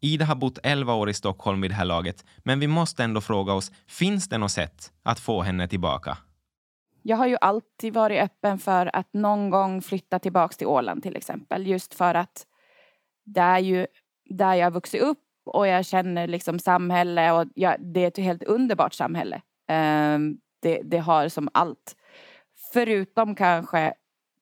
Ida 0.00 0.24
har 0.24 0.34
bott 0.34 0.58
11 0.62 0.94
år 0.94 1.10
i 1.10 1.14
Stockholm 1.14 1.60
vid 1.60 1.70
det 1.70 1.74
här 1.74 1.84
laget, 1.84 2.24
men 2.38 2.60
vi 2.60 2.66
måste 2.66 3.04
ändå 3.04 3.20
fråga 3.20 3.52
oss, 3.52 3.72
finns 3.86 4.28
det 4.28 4.38
något 4.38 4.52
sätt 4.52 4.92
att 5.02 5.20
få 5.20 5.42
henne 5.42 5.68
tillbaka? 5.68 6.18
Jag 7.02 7.16
har 7.16 7.26
ju 7.26 7.36
alltid 7.40 7.94
varit 7.94 8.22
öppen 8.22 8.58
för 8.58 8.96
att 8.96 9.08
någon 9.12 9.50
gång 9.50 9.82
flytta 9.82 10.18
tillbaka 10.18 10.56
till 10.56 10.66
Åland 10.66 11.02
till 11.02 11.16
exempel. 11.16 11.66
Just 11.66 11.94
för 11.94 12.14
att 12.14 12.46
det 13.24 13.40
är 13.40 13.58
ju 13.58 13.86
där 14.24 14.54
jag 14.54 14.66
har 14.66 14.70
vuxit 14.70 15.02
upp 15.02 15.18
och 15.44 15.66
jag 15.66 15.86
känner 15.86 16.26
liksom 16.26 16.58
samhälle 16.58 17.32
och 17.32 17.46
jag, 17.54 17.76
det 17.94 18.00
är 18.04 18.08
ett 18.08 18.16
helt 18.16 18.42
underbart 18.42 18.94
samhälle. 18.94 19.42
Um, 19.72 20.38
det, 20.62 20.82
det 20.84 20.98
har 20.98 21.28
som 21.28 21.48
allt. 21.54 21.96
Förutom 22.72 23.34
kanske 23.34 23.94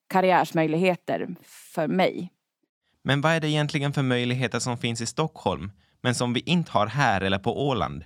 karriärsmöjligheter 0.09 1.29
för 1.43 1.89
mig. 1.89 2.33
Men 3.03 3.21
vad 3.21 3.33
är 3.33 3.41
det 3.41 3.49
egentligen 3.49 3.93
för 3.93 4.03
möjligheter 4.03 4.59
som 4.59 4.79
finns 4.79 5.01
i 5.01 5.07
Stockholm, 5.07 5.71
men 6.01 6.15
som 6.15 6.33
vi 6.33 6.41
inte 6.41 6.73
har 6.73 6.87
här 6.87 7.21
eller 7.21 7.39
på 7.39 7.69
Åland? 7.69 8.05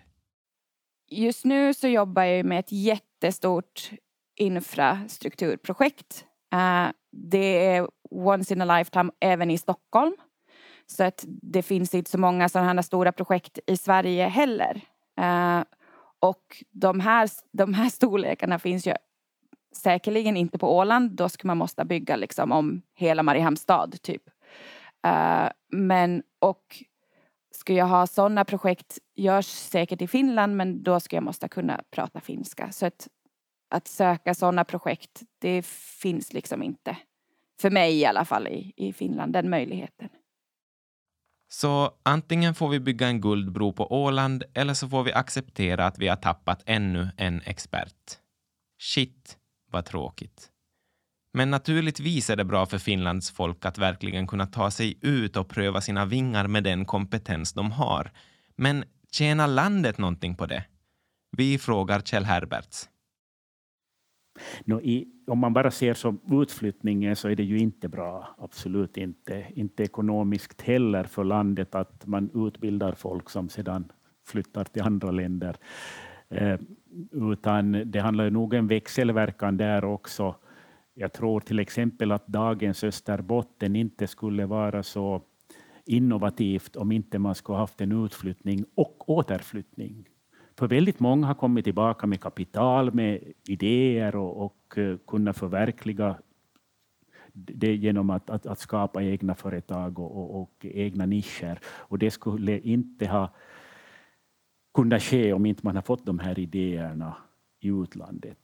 Just 1.11 1.45
nu 1.45 1.75
så 1.75 1.89
jobbar 1.89 2.23
jag 2.23 2.47
med 2.47 2.59
ett 2.59 2.73
jättestort 2.73 3.91
infrastrukturprojekt. 4.37 6.25
Uh, 6.55 6.91
det 7.13 7.67
är 7.67 7.89
once 8.11 8.55
in 8.55 8.61
a 8.61 8.79
lifetime 8.79 9.13
även 9.21 9.51
i 9.51 9.59
Stockholm. 9.59 10.17
Så 10.87 11.05
att 11.05 11.25
det 11.27 11.63
finns 11.63 11.95
inte 11.95 12.11
så 12.11 12.19
många 12.19 12.49
sådana 12.49 12.73
här 12.73 12.83
stora 12.83 13.13
projekt 13.13 13.59
i 13.67 13.77
Sverige 13.77 14.29
heller. 14.29 14.81
Uh, 15.21 15.65
och 16.19 16.63
de 16.71 17.01
här, 17.01 17.31
de 17.53 17.75
här 17.75 17.89
storlekarna 17.89 18.59
finns 18.59 18.87
ju 18.87 18.95
säkerligen 19.77 20.37
inte 20.37 20.59
på 20.59 20.77
Åland. 20.77 21.11
Då 21.11 21.29
skulle 21.29 21.49
man 21.49 21.59
måste 21.59 21.85
bygga 21.85 22.17
liksom 22.17 22.53
om 22.53 22.83
hela 22.95 23.23
Mariehamns 23.23 23.61
stad 23.61 24.03
typ. 24.03 24.23
Uh, 25.07 25.49
men 25.73 26.23
och 26.39 26.85
ska 27.55 27.73
jag 27.73 27.87
ha 27.87 28.07
sådana 28.07 28.45
projekt 28.45 28.99
görs 29.15 29.47
säkert 29.47 30.03
i 30.03 30.07
Finland 30.07 30.57
men 30.57 30.83
då 30.83 31.01
ska 31.01 31.17
jag 31.17 31.23
måste 31.23 31.49
kunna 31.49 31.81
prata 31.91 32.21
finska. 32.21 32.73
Så 32.73 32.87
att, 32.87 33.09
att 33.75 33.89
söka 33.89 34.35
sådana 34.35 34.65
projekt 34.65 35.23
det 35.39 35.67
finns 36.03 36.33
liksom 36.33 36.63
inte. 36.63 36.97
För 37.61 37.71
mig 37.71 37.95
i 38.01 38.07
alla 38.07 38.25
fall 38.25 38.47
i, 38.47 38.73
i 38.77 38.93
Finland, 38.93 39.33
den 39.33 39.51
möjligheten. 39.51 40.09
Så 41.49 41.91
antingen 42.03 42.55
får 42.55 42.69
vi 42.69 42.81
bygga 42.81 43.07
en 43.07 43.21
guldbro 43.21 43.73
på 43.73 43.93
Åland 43.93 44.45
eller 44.55 44.75
så 44.75 44.89
får 44.89 45.03
vi 45.03 45.13
acceptera 45.13 45.87
att 45.87 45.99
vi 45.99 46.09
har 46.09 46.17
tappat 46.17 46.63
ännu 46.67 47.09
en 47.17 47.43
expert. 47.45 48.19
Shit, 48.79 49.39
vad 49.71 49.85
tråkigt. 49.85 50.51
Men 51.33 51.51
naturligtvis 51.51 52.31
är 52.31 52.37
det 52.37 52.45
bra 52.45 52.67
för 52.67 52.79
Finlands 52.79 53.31
folk 53.31 53.65
att 53.65 53.79
verkligen 53.79 54.27
kunna 54.27 54.47
ta 54.47 54.71
sig 54.71 54.99
ut 55.01 55.37
och 55.37 55.49
pröva 55.49 55.81
sina 55.81 56.05
vingar 56.05 56.47
med 56.47 56.65
den 56.65 56.85
kompetens 56.85 57.53
de 57.53 57.73
har. 57.73 58.13
Men 58.57 58.85
tjänar 59.13 59.47
landet 59.47 59.99
någonting 59.99 60.37
på 60.37 60.47
det? 60.47 60.65
Vi 61.37 61.59
frågar 61.59 62.01
Kjell 62.01 62.25
Herberts. 62.25 62.89
No, 64.65 64.81
i, 64.81 65.09
om 65.27 65.39
man 65.39 65.53
bara 65.53 65.71
ser 65.71 65.95
som 65.95 66.21
utflyttningen 66.31 67.17
så 67.17 67.29
är 67.29 67.37
det 67.37 67.45
ju 67.45 67.59
inte 67.59 67.89
bra. 67.89 68.29
Absolut 68.39 68.97
inte. 68.97 69.47
Inte 69.55 69.83
ekonomiskt 69.83 70.63
heller 70.63 71.05
för 71.05 71.25
landet 71.25 71.75
att 71.75 72.07
man 72.07 72.47
utbildar 72.47 72.93
folk 72.93 73.31
som 73.31 73.49
sedan 73.49 73.93
flyttar 74.27 74.65
till 74.65 74.83
andra 74.83 75.11
länder. 75.11 75.57
Eh, 76.29 76.59
utan 77.13 77.83
det 77.91 77.99
handlar 77.99 78.31
nog 78.31 78.53
om 78.53 78.59
en 78.59 78.67
växelverkan 78.67 79.57
där 79.57 79.85
också. 79.85 80.35
Jag 80.95 81.13
tror 81.13 81.41
till 81.41 81.59
exempel 81.59 82.13
att 82.13 82.27
dagens 82.27 82.85
Österbotten 82.85 83.77
inte 83.77 84.07
skulle 84.07 84.47
vara 84.47 84.83
så 84.83 85.23
innovativt 85.87 86.77
om 86.77 86.93
inte 86.93 87.19
man 87.19 87.35
skulle 87.35 87.59
haft 87.59 87.81
en 87.81 88.05
utflyttning 88.05 88.65
och 88.75 89.11
återflyttning. 89.11 90.09
För 90.59 90.69
väldigt 90.69 91.01
många 91.01 91.27
har 91.27 91.35
kommit 91.35 91.65
tillbaka 91.65 92.07
med 92.07 92.21
kapital, 92.21 92.95
med 92.95 93.33
idéer 93.49 94.17
och, 94.17 94.45
och 94.45 94.79
eh, 94.79 94.97
kunna 95.07 95.33
förverkliga 95.33 96.17
det 97.35 97.75
genom 97.77 98.11
att, 98.11 98.31
att, 98.31 98.47
att 98.47 98.59
skapa 98.59 99.03
egna 99.03 99.35
företag 99.35 99.99
och, 99.99 100.17
och, 100.17 100.43
och, 100.43 100.67
egna 100.67 101.07
nischer. 101.07 101.59
Och 101.65 101.99
det 101.99 102.11
skulle 102.11 102.59
inte 102.59 103.07
ha 103.07 103.35
kunnat 104.75 105.03
ske 105.03 105.33
om 105.33 105.47
inte 105.47 105.61
man 105.65 105.75
har 105.75 105.83
fått 105.83 106.07
de 106.07 106.19
här 106.19 106.39
idéerna 106.39 107.17
i 107.61 107.69
utlandet. 107.69 108.39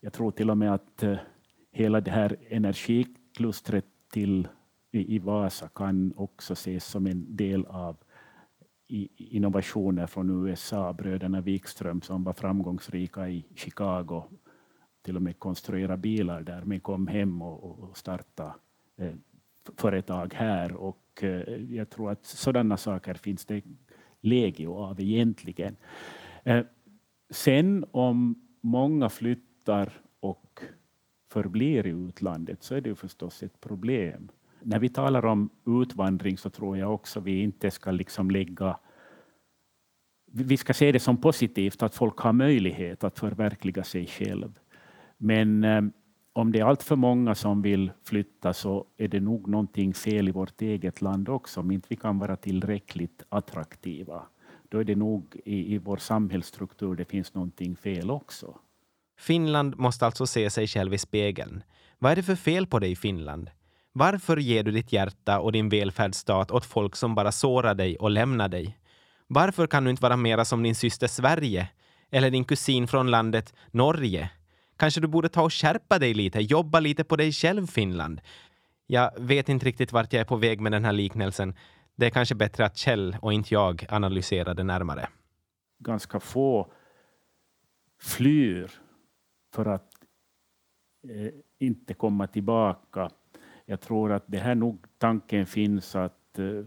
Jag 0.00 0.12
tror 0.12 0.30
till 0.30 0.50
och 0.50 0.58
med 0.58 0.74
att 0.74 1.02
eh, 1.02 1.16
hela 1.72 2.00
det 2.00 2.10
här 2.10 2.36
energiklustret 2.48 3.84
till, 4.10 4.48
i, 4.90 5.14
i 5.14 5.18
Vasa 5.18 5.68
kan 5.68 6.12
också 6.16 6.52
ses 6.52 6.84
som 6.84 7.06
en 7.06 7.36
del 7.36 7.66
av 7.66 7.96
innovationer 8.88 10.06
från 10.06 10.48
USA, 10.48 10.92
bröderna 10.92 11.40
Wikström 11.40 12.02
som 12.02 12.24
var 12.24 12.32
framgångsrika 12.32 13.28
i 13.28 13.44
Chicago, 13.54 14.22
till 15.02 15.16
och 15.16 15.22
med 15.22 15.38
konstruera 15.38 15.96
bilar 15.96 16.42
där, 16.42 16.62
men 16.64 16.80
kom 16.80 17.06
hem 17.06 17.42
och, 17.42 17.78
och 17.78 17.96
startade 17.96 18.54
eh, 18.96 19.14
företag 19.76 20.34
här. 20.34 20.72
Och 20.72 21.22
eh, 21.22 21.74
jag 21.74 21.90
tror 21.90 22.10
att 22.10 22.24
sådana 22.24 22.76
saker 22.76 23.14
finns 23.14 23.46
det 23.46 23.62
legio 24.20 24.74
av 24.74 25.00
egentligen. 25.00 25.76
Eh, 26.44 26.64
sen 27.30 27.84
om 27.90 28.48
många 28.60 29.08
flyttar 29.08 29.92
och 30.20 30.62
förblir 31.30 31.86
i 31.86 31.90
utlandet 31.90 32.62
så 32.62 32.74
är 32.74 32.80
det 32.80 32.88
ju 32.88 32.94
förstås 32.94 33.42
ett 33.42 33.60
problem 33.60 34.30
när 34.64 34.78
vi 34.78 34.88
talar 34.88 35.24
om 35.24 35.50
utvandring 35.66 36.38
så 36.38 36.50
tror 36.50 36.78
jag 36.78 36.94
också 36.94 37.20
vi 37.20 37.42
inte 37.42 37.70
ska 37.70 37.90
liksom 37.90 38.30
lägga 38.30 38.78
vi 40.36 40.56
ska 40.56 40.74
se 40.74 40.92
det 40.92 41.00
som 41.00 41.16
positivt 41.16 41.82
att 41.82 41.94
folk 41.94 42.18
har 42.18 42.32
möjlighet 42.32 43.04
att 43.04 43.18
förverkliga 43.18 43.84
sig 43.84 44.06
själv. 44.06 44.58
Men 45.16 45.64
ehm, 45.64 45.92
om 46.32 46.52
det 46.52 46.60
är 46.60 46.64
allt 46.64 46.82
för 46.82 46.96
många 46.96 47.34
som 47.34 47.62
vill 47.62 47.92
flytta 48.04 48.52
så 48.52 48.86
är 48.96 49.08
det 49.08 49.20
nog 49.20 49.48
någonting 49.48 49.94
fel 49.94 50.28
i 50.28 50.32
vårt 50.32 50.62
eget 50.62 51.02
land 51.02 51.28
också, 51.28 51.60
om 51.60 51.70
inte 51.70 51.86
vi 51.90 51.96
kan 51.96 52.18
vara 52.18 52.36
tillräckligt 52.36 53.22
attraktiva. 53.28 54.22
Då 54.68 54.78
är 54.78 54.84
det 54.84 54.96
nog 54.96 55.40
i, 55.44 55.74
i 55.74 55.78
vår 55.78 55.96
samhällsstruktur 55.96 56.94
det 56.94 57.04
finns 57.04 57.34
någonting 57.34 57.76
fel 57.76 58.10
också. 58.10 58.58
Finland 59.18 59.78
måste 59.78 60.06
alltså 60.06 60.26
se 60.26 60.50
sig 60.50 60.66
själv 60.66 60.94
i 60.94 60.98
spegeln. 60.98 61.62
Vad 61.98 62.12
är 62.12 62.16
det 62.16 62.22
för 62.22 62.36
fel 62.36 62.66
på 62.66 62.78
dig 62.78 62.90
i 62.90 62.96
Finland? 62.96 63.50
Varför 63.96 64.36
ger 64.36 64.62
du 64.62 64.70
ditt 64.70 64.92
hjärta 64.92 65.40
och 65.40 65.52
din 65.52 65.68
välfärdsstat 65.68 66.50
åt 66.50 66.64
folk 66.64 66.96
som 66.96 67.14
bara 67.14 67.32
sårar 67.32 67.74
dig 67.74 67.96
och 67.96 68.10
lämnar 68.10 68.48
dig? 68.48 68.78
Varför 69.26 69.66
kan 69.66 69.84
du 69.84 69.90
inte 69.90 70.02
vara 70.02 70.16
mera 70.16 70.44
som 70.44 70.62
din 70.62 70.74
syster 70.74 71.06
Sverige? 71.06 71.68
Eller 72.10 72.30
din 72.30 72.44
kusin 72.44 72.86
från 72.86 73.10
landet 73.10 73.54
Norge? 73.70 74.30
Kanske 74.76 75.00
du 75.00 75.06
borde 75.08 75.28
ta 75.28 75.42
och 75.42 75.52
skärpa 75.52 75.98
dig 75.98 76.14
lite, 76.14 76.40
jobba 76.40 76.80
lite 76.80 77.04
på 77.04 77.16
dig 77.16 77.32
själv, 77.32 77.66
Finland. 77.66 78.20
Jag 78.86 79.10
vet 79.20 79.48
inte 79.48 79.66
riktigt 79.66 79.92
vart 79.92 80.12
jag 80.12 80.20
är 80.20 80.24
på 80.24 80.36
väg 80.36 80.60
med 80.60 80.72
den 80.72 80.84
här 80.84 80.92
liknelsen. 80.92 81.54
Det 81.96 82.06
är 82.06 82.10
kanske 82.10 82.34
bättre 82.34 82.66
att 82.66 82.76
Kjell 82.76 83.16
och 83.22 83.32
inte 83.32 83.54
jag 83.54 83.86
analyserar 83.88 84.54
det 84.54 84.64
närmare. 84.64 85.08
Ganska 85.78 86.20
få 86.20 86.72
flyr 88.00 88.70
för 89.54 89.66
att 89.66 89.90
eh, 91.08 91.32
inte 91.58 91.94
komma 91.94 92.26
tillbaka 92.26 93.10
jag 93.66 93.80
tror 93.80 94.12
att 94.12 94.24
det 94.26 94.38
här 94.38 94.54
nog 94.54 94.86
tanken 94.98 95.46
finns 95.46 95.96
att 95.96 96.38
eh, 96.38 96.64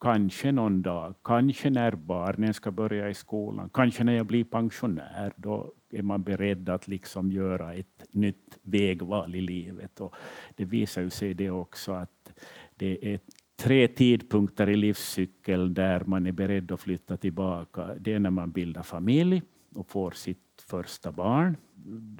kanske 0.00 0.52
någon 0.52 0.82
dag, 0.82 1.14
kanske 1.24 1.70
när 1.70 1.92
barnen 1.92 2.54
ska 2.54 2.70
börja 2.70 3.10
i 3.10 3.14
skolan, 3.14 3.70
kanske 3.74 4.04
när 4.04 4.12
jag 4.12 4.26
blir 4.26 4.44
pensionär, 4.44 5.32
då 5.36 5.72
är 5.90 6.02
man 6.02 6.22
beredd 6.22 6.68
att 6.68 6.88
liksom 6.88 7.32
göra 7.32 7.74
ett 7.74 8.04
nytt 8.10 8.58
vägval 8.62 9.34
i 9.34 9.40
livet. 9.40 10.00
Och 10.00 10.14
det 10.56 10.64
visar 10.64 11.02
ju 11.02 11.10
sig 11.10 11.34
det 11.34 11.50
också 11.50 11.92
att 11.92 12.32
det 12.76 13.14
är 13.14 13.20
tre 13.56 13.88
tidpunkter 13.88 14.68
i 14.70 14.76
livscykeln 14.76 15.74
där 15.74 16.04
man 16.04 16.26
är 16.26 16.32
beredd 16.32 16.72
att 16.72 16.80
flytta 16.80 17.16
tillbaka. 17.16 17.94
Det 18.00 18.12
är 18.12 18.18
när 18.18 18.30
man 18.30 18.50
bildar 18.50 18.82
familj 18.82 19.42
och 19.74 19.88
får 19.88 20.10
sitt 20.10 20.64
första 20.66 21.12
barn. 21.12 21.56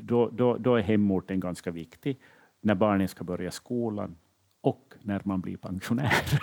Då, 0.03 0.29
då, 0.29 0.57
då 0.57 0.75
är 0.75 0.83
hemorten 0.83 1.41
ganska 1.41 1.71
viktig 1.71 2.19
när 2.62 2.75
barnen 2.75 3.09
ska 3.09 3.25
börja 3.25 3.51
skolan 3.51 4.16
och 4.61 4.94
när 5.01 5.23
man 5.25 5.40
blir 5.40 5.57
pensionär. 5.57 6.25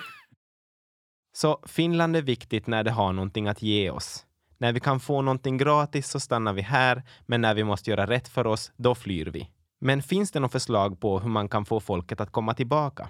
Så 1.33 1.59
Finland 1.67 2.15
är 2.15 2.21
viktigt 2.21 2.67
när 2.67 2.83
det 2.83 2.91
har 2.91 3.13
någonting 3.13 3.47
att 3.47 3.61
ge 3.61 3.89
oss. 3.89 4.25
När 4.57 4.73
vi 4.73 4.79
kan 4.79 4.99
få 4.99 5.21
någonting 5.21 5.57
gratis 5.57 6.07
så 6.07 6.19
stannar 6.19 6.53
vi 6.53 6.61
här, 6.61 7.03
men 7.25 7.41
när 7.41 7.55
vi 7.55 7.63
måste 7.63 7.89
göra 7.89 8.05
rätt 8.07 8.27
för 8.27 8.47
oss, 8.47 8.71
då 8.77 8.95
flyr 8.95 9.25
vi. 9.25 9.49
Men 9.79 10.01
finns 10.01 10.31
det 10.31 10.39
något 10.39 10.51
förslag 10.51 10.99
på 10.99 11.19
hur 11.19 11.29
man 11.29 11.49
kan 11.49 11.65
få 11.65 11.79
folket 11.79 12.21
att 12.21 12.31
komma 12.31 12.53
tillbaka? 12.53 13.09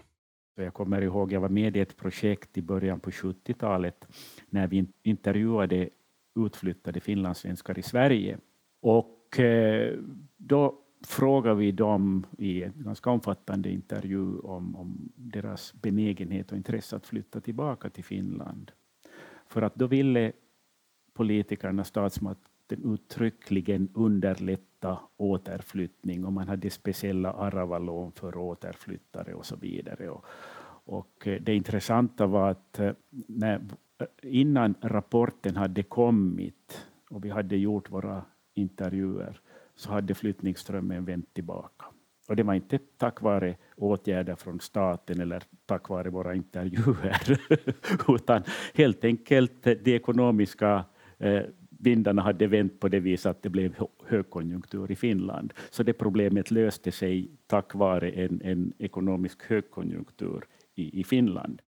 Jag 0.55 0.73
kommer 0.73 1.01
ihåg, 1.01 1.31
jag 1.31 1.41
var 1.41 1.49
med 1.49 1.77
i 1.77 1.79
ett 1.79 1.97
projekt 1.97 2.57
i 2.57 2.61
början 2.61 2.99
på 2.99 3.09
70-talet 3.09 4.07
när 4.49 4.67
vi 4.67 4.85
intervjuade 5.03 5.89
utflyttade 6.39 6.99
finlandssvenskar 6.99 7.79
i 7.79 7.81
Sverige. 7.81 8.37
Och 8.81 9.39
eh, 9.39 9.99
då 10.37 10.84
frågade 11.05 11.55
vi 11.55 11.71
dem 11.71 12.25
i 12.37 12.63
en 12.63 12.73
ganska 12.75 13.09
omfattande 13.09 13.69
intervju 13.69 14.39
om, 14.39 14.75
om 14.75 15.09
deras 15.15 15.73
benägenhet 15.73 16.51
och 16.51 16.57
intresse 16.57 16.95
att 16.95 17.07
flytta 17.07 17.41
tillbaka 17.41 17.89
till 17.89 18.03
Finland. 18.03 18.71
För 19.47 19.61
att 19.61 19.75
då 19.75 19.87
ville 19.87 20.31
politikerna, 21.13 21.83
statsmakten 21.83 22.93
uttryckligen 22.93 23.89
underlätta 23.93 24.99
återflyttning 25.17 26.25
och 26.25 26.33
man 26.33 26.47
hade 26.47 26.69
speciella 26.69 27.33
Aravalån 27.33 28.11
för 28.11 28.37
återflyttare 28.37 29.33
och 29.33 29.45
så 29.45 29.55
vidare. 29.55 30.09
Och, 30.09 30.25
och 30.85 31.27
det 31.41 31.55
intressanta 31.55 32.27
var 32.27 32.51
att 32.51 32.79
eh, 32.79 32.91
när, 33.09 33.61
innan 34.21 34.75
rapporten 34.81 35.55
hade 35.55 35.83
kommit 35.83 36.87
och 37.09 37.25
vi 37.25 37.29
hade 37.29 37.57
gjort 37.57 37.91
våra 37.91 38.25
intervjuer 38.53 39.41
så 39.75 39.91
hade 39.91 40.13
flyttningsströmmen 40.13 41.05
vänt 41.05 41.33
tillbaka. 41.33 41.85
Och 42.27 42.35
det 42.35 42.43
var 42.43 42.53
inte 42.53 42.79
tack 42.97 43.21
vare 43.21 43.55
åtgärder 43.75 44.35
från 44.35 44.59
staten 44.59 45.21
eller 45.21 45.43
tack 45.65 45.89
vare 45.89 46.09
våra 46.09 46.35
intervjuer, 46.35 47.39
utan 48.15 48.43
helt 48.73 49.03
enkelt 49.03 49.63
de 49.63 49.95
ekonomiska 49.95 50.85
eh, 51.17 51.41
vindarna 51.69 52.21
hade 52.21 52.47
vänt 52.47 52.79
på 52.79 52.87
det 52.87 52.99
viset 52.99 53.25
att 53.25 53.43
det 53.43 53.49
blev 53.49 53.75
högkonjunktur 54.05 54.91
i 54.91 54.95
Finland. 54.95 55.53
Så 55.69 55.83
det 55.83 55.93
problemet 55.93 56.51
löste 56.51 56.91
sig 56.91 57.31
tack 57.47 57.75
vare 57.75 58.09
en, 58.09 58.41
en 58.41 58.73
ekonomisk 58.79 59.43
högkonjunktur 59.43 60.43
i, 60.75 60.99
i 60.99 61.03
Finland. 61.03 61.61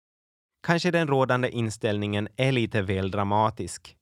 Kanske 0.63 0.91
den 0.91 1.07
rådande 1.07 1.49
inställningen 1.49 2.27
är 2.35 2.51
lite 2.51 2.81
väl 2.81 3.11
dramatisk. 3.11 3.97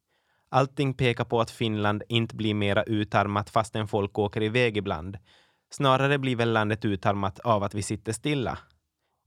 Allting 0.53 0.93
pekar 0.93 1.25
på 1.25 1.41
att 1.41 1.51
Finland 1.51 2.03
inte 2.09 2.35
blir 2.35 2.53
mera 2.53 2.83
utarmat 2.83 3.49
fastän 3.49 3.87
folk 3.87 4.19
åker 4.19 4.43
iväg 4.43 4.77
ibland. 4.77 5.17
Snarare 5.69 6.17
blir 6.17 6.35
väl 6.35 6.53
landet 6.53 6.85
utarmat 6.85 7.39
av 7.39 7.63
att 7.63 7.73
vi 7.73 7.81
sitter 7.81 8.11
stilla. 8.11 8.57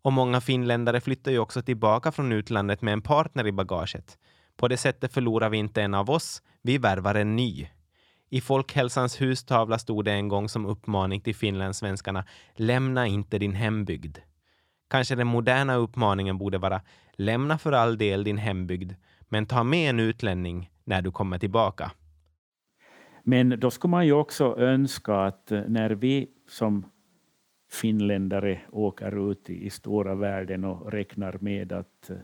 Och 0.03 0.13
många 0.13 0.41
finländare 0.41 1.01
flyttar 1.01 1.33
ju 1.33 1.39
också 1.39 1.63
tillbaka 1.63 2.13
från 2.13 2.33
utlandet 2.33 2.83
med 2.83 2.93
en 2.93 3.03
partner 3.03 3.47
i 3.47 3.53
bagaget. 3.53 4.19
På 4.57 4.69
det 4.69 4.77
sättet 4.77 5.13
förlorar 5.13 5.49
vi 5.49 5.57
inte 5.57 5.83
en 5.83 5.95
av 5.95 6.11
oss, 6.11 6.43
vi 6.63 6.79
värvar 6.79 7.15
en 7.15 7.37
ny. 7.37 7.69
I 8.31 8.41
Folkhälsans 8.41 9.21
hustavla 9.21 9.79
stod 9.79 10.05
det 10.05 10.13
en 10.13 10.29
gång 10.29 10.49
som 10.49 10.67
uppmaning 10.67 11.21
till 11.21 11.37
finlandssvenskarna, 11.37 12.25
lämna 12.55 13.07
inte 13.07 13.39
din 13.39 13.55
hembygd. 13.55 14.19
Kanske 14.91 15.15
den 15.15 15.27
moderna 15.27 15.75
uppmaningen 15.75 16.39
borde 16.39 16.59
vara, 16.59 16.81
lämna 17.13 17.59
för 17.59 17.73
all 17.73 17.99
del 17.99 18.25
din 18.25 18.39
hembygd, 18.39 18.93
men 19.29 19.47
ta 19.47 19.65
med 19.65 19.91
en 19.91 20.01
utlänning 20.01 20.71
när 20.87 21.03
du 21.03 21.11
kommer 21.11 21.39
tillbaka. 21.39 21.93
Men 23.23 23.61
då 23.61 23.71
skulle 23.71 23.91
man 23.91 24.07
ju 24.07 24.13
också 24.13 24.59
önska 24.59 25.15
att 25.15 25.53
eh, 25.53 25.63
när 25.69 25.91
vi 25.91 26.31
som 26.49 26.87
finländare 27.71 28.61
åker 28.71 29.31
ut 29.31 29.51
i 29.51 29.71
stora 29.71 30.15
världen 30.15 30.65
och 30.65 30.93
räknar 30.93 31.39
med 31.41 31.73
att 31.73 32.11
eh, 32.11 32.17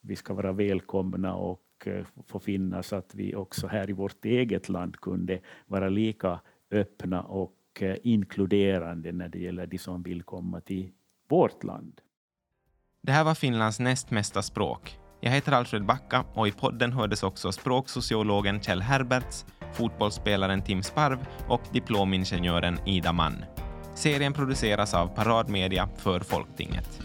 vi 0.00 0.16
ska 0.16 0.34
vara 0.34 0.52
välkomna 0.52 1.34
och 1.34 1.62
eh, 1.86 2.04
få 2.26 2.38
finnas, 2.38 2.92
att 2.92 3.14
vi 3.14 3.34
också 3.34 3.66
här 3.66 3.90
i 3.90 3.92
vårt 3.92 4.24
eget 4.24 4.68
land 4.68 4.96
kunde 4.96 5.40
vara 5.66 5.88
lika 5.88 6.40
öppna 6.70 7.22
och 7.22 7.56
inkluderande 8.02 9.12
när 9.12 9.28
det 9.28 9.38
gäller 9.38 9.66
de 9.66 9.78
som 9.78 10.02
vill 10.02 10.22
komma 10.22 10.60
till 10.60 10.92
vårt 11.28 11.64
land. 11.64 12.00
Det 13.00 13.12
här 13.12 13.24
var 13.24 13.34
Finlands 13.34 13.80
näst 13.80 14.10
mesta 14.10 14.42
språk. 14.42 14.99
Jag 15.22 15.30
heter 15.30 15.52
Alfred 15.52 15.84
Backa 15.84 16.24
och 16.34 16.48
i 16.48 16.52
podden 16.52 16.92
hördes 16.92 17.22
också 17.22 17.52
språksociologen 17.52 18.60
Kjell 18.60 18.82
Herberts, 18.82 19.44
fotbollsspelaren 19.72 20.62
Tim 20.62 20.82
Sparv 20.82 21.18
och 21.48 21.62
diplomingenjören 21.72 22.78
Ida 22.86 23.12
Mann. 23.12 23.44
Serien 23.94 24.32
produceras 24.32 24.94
av 24.94 25.06
Paradmedia 25.06 25.88
för 25.96 26.20
Folktinget. 26.20 27.00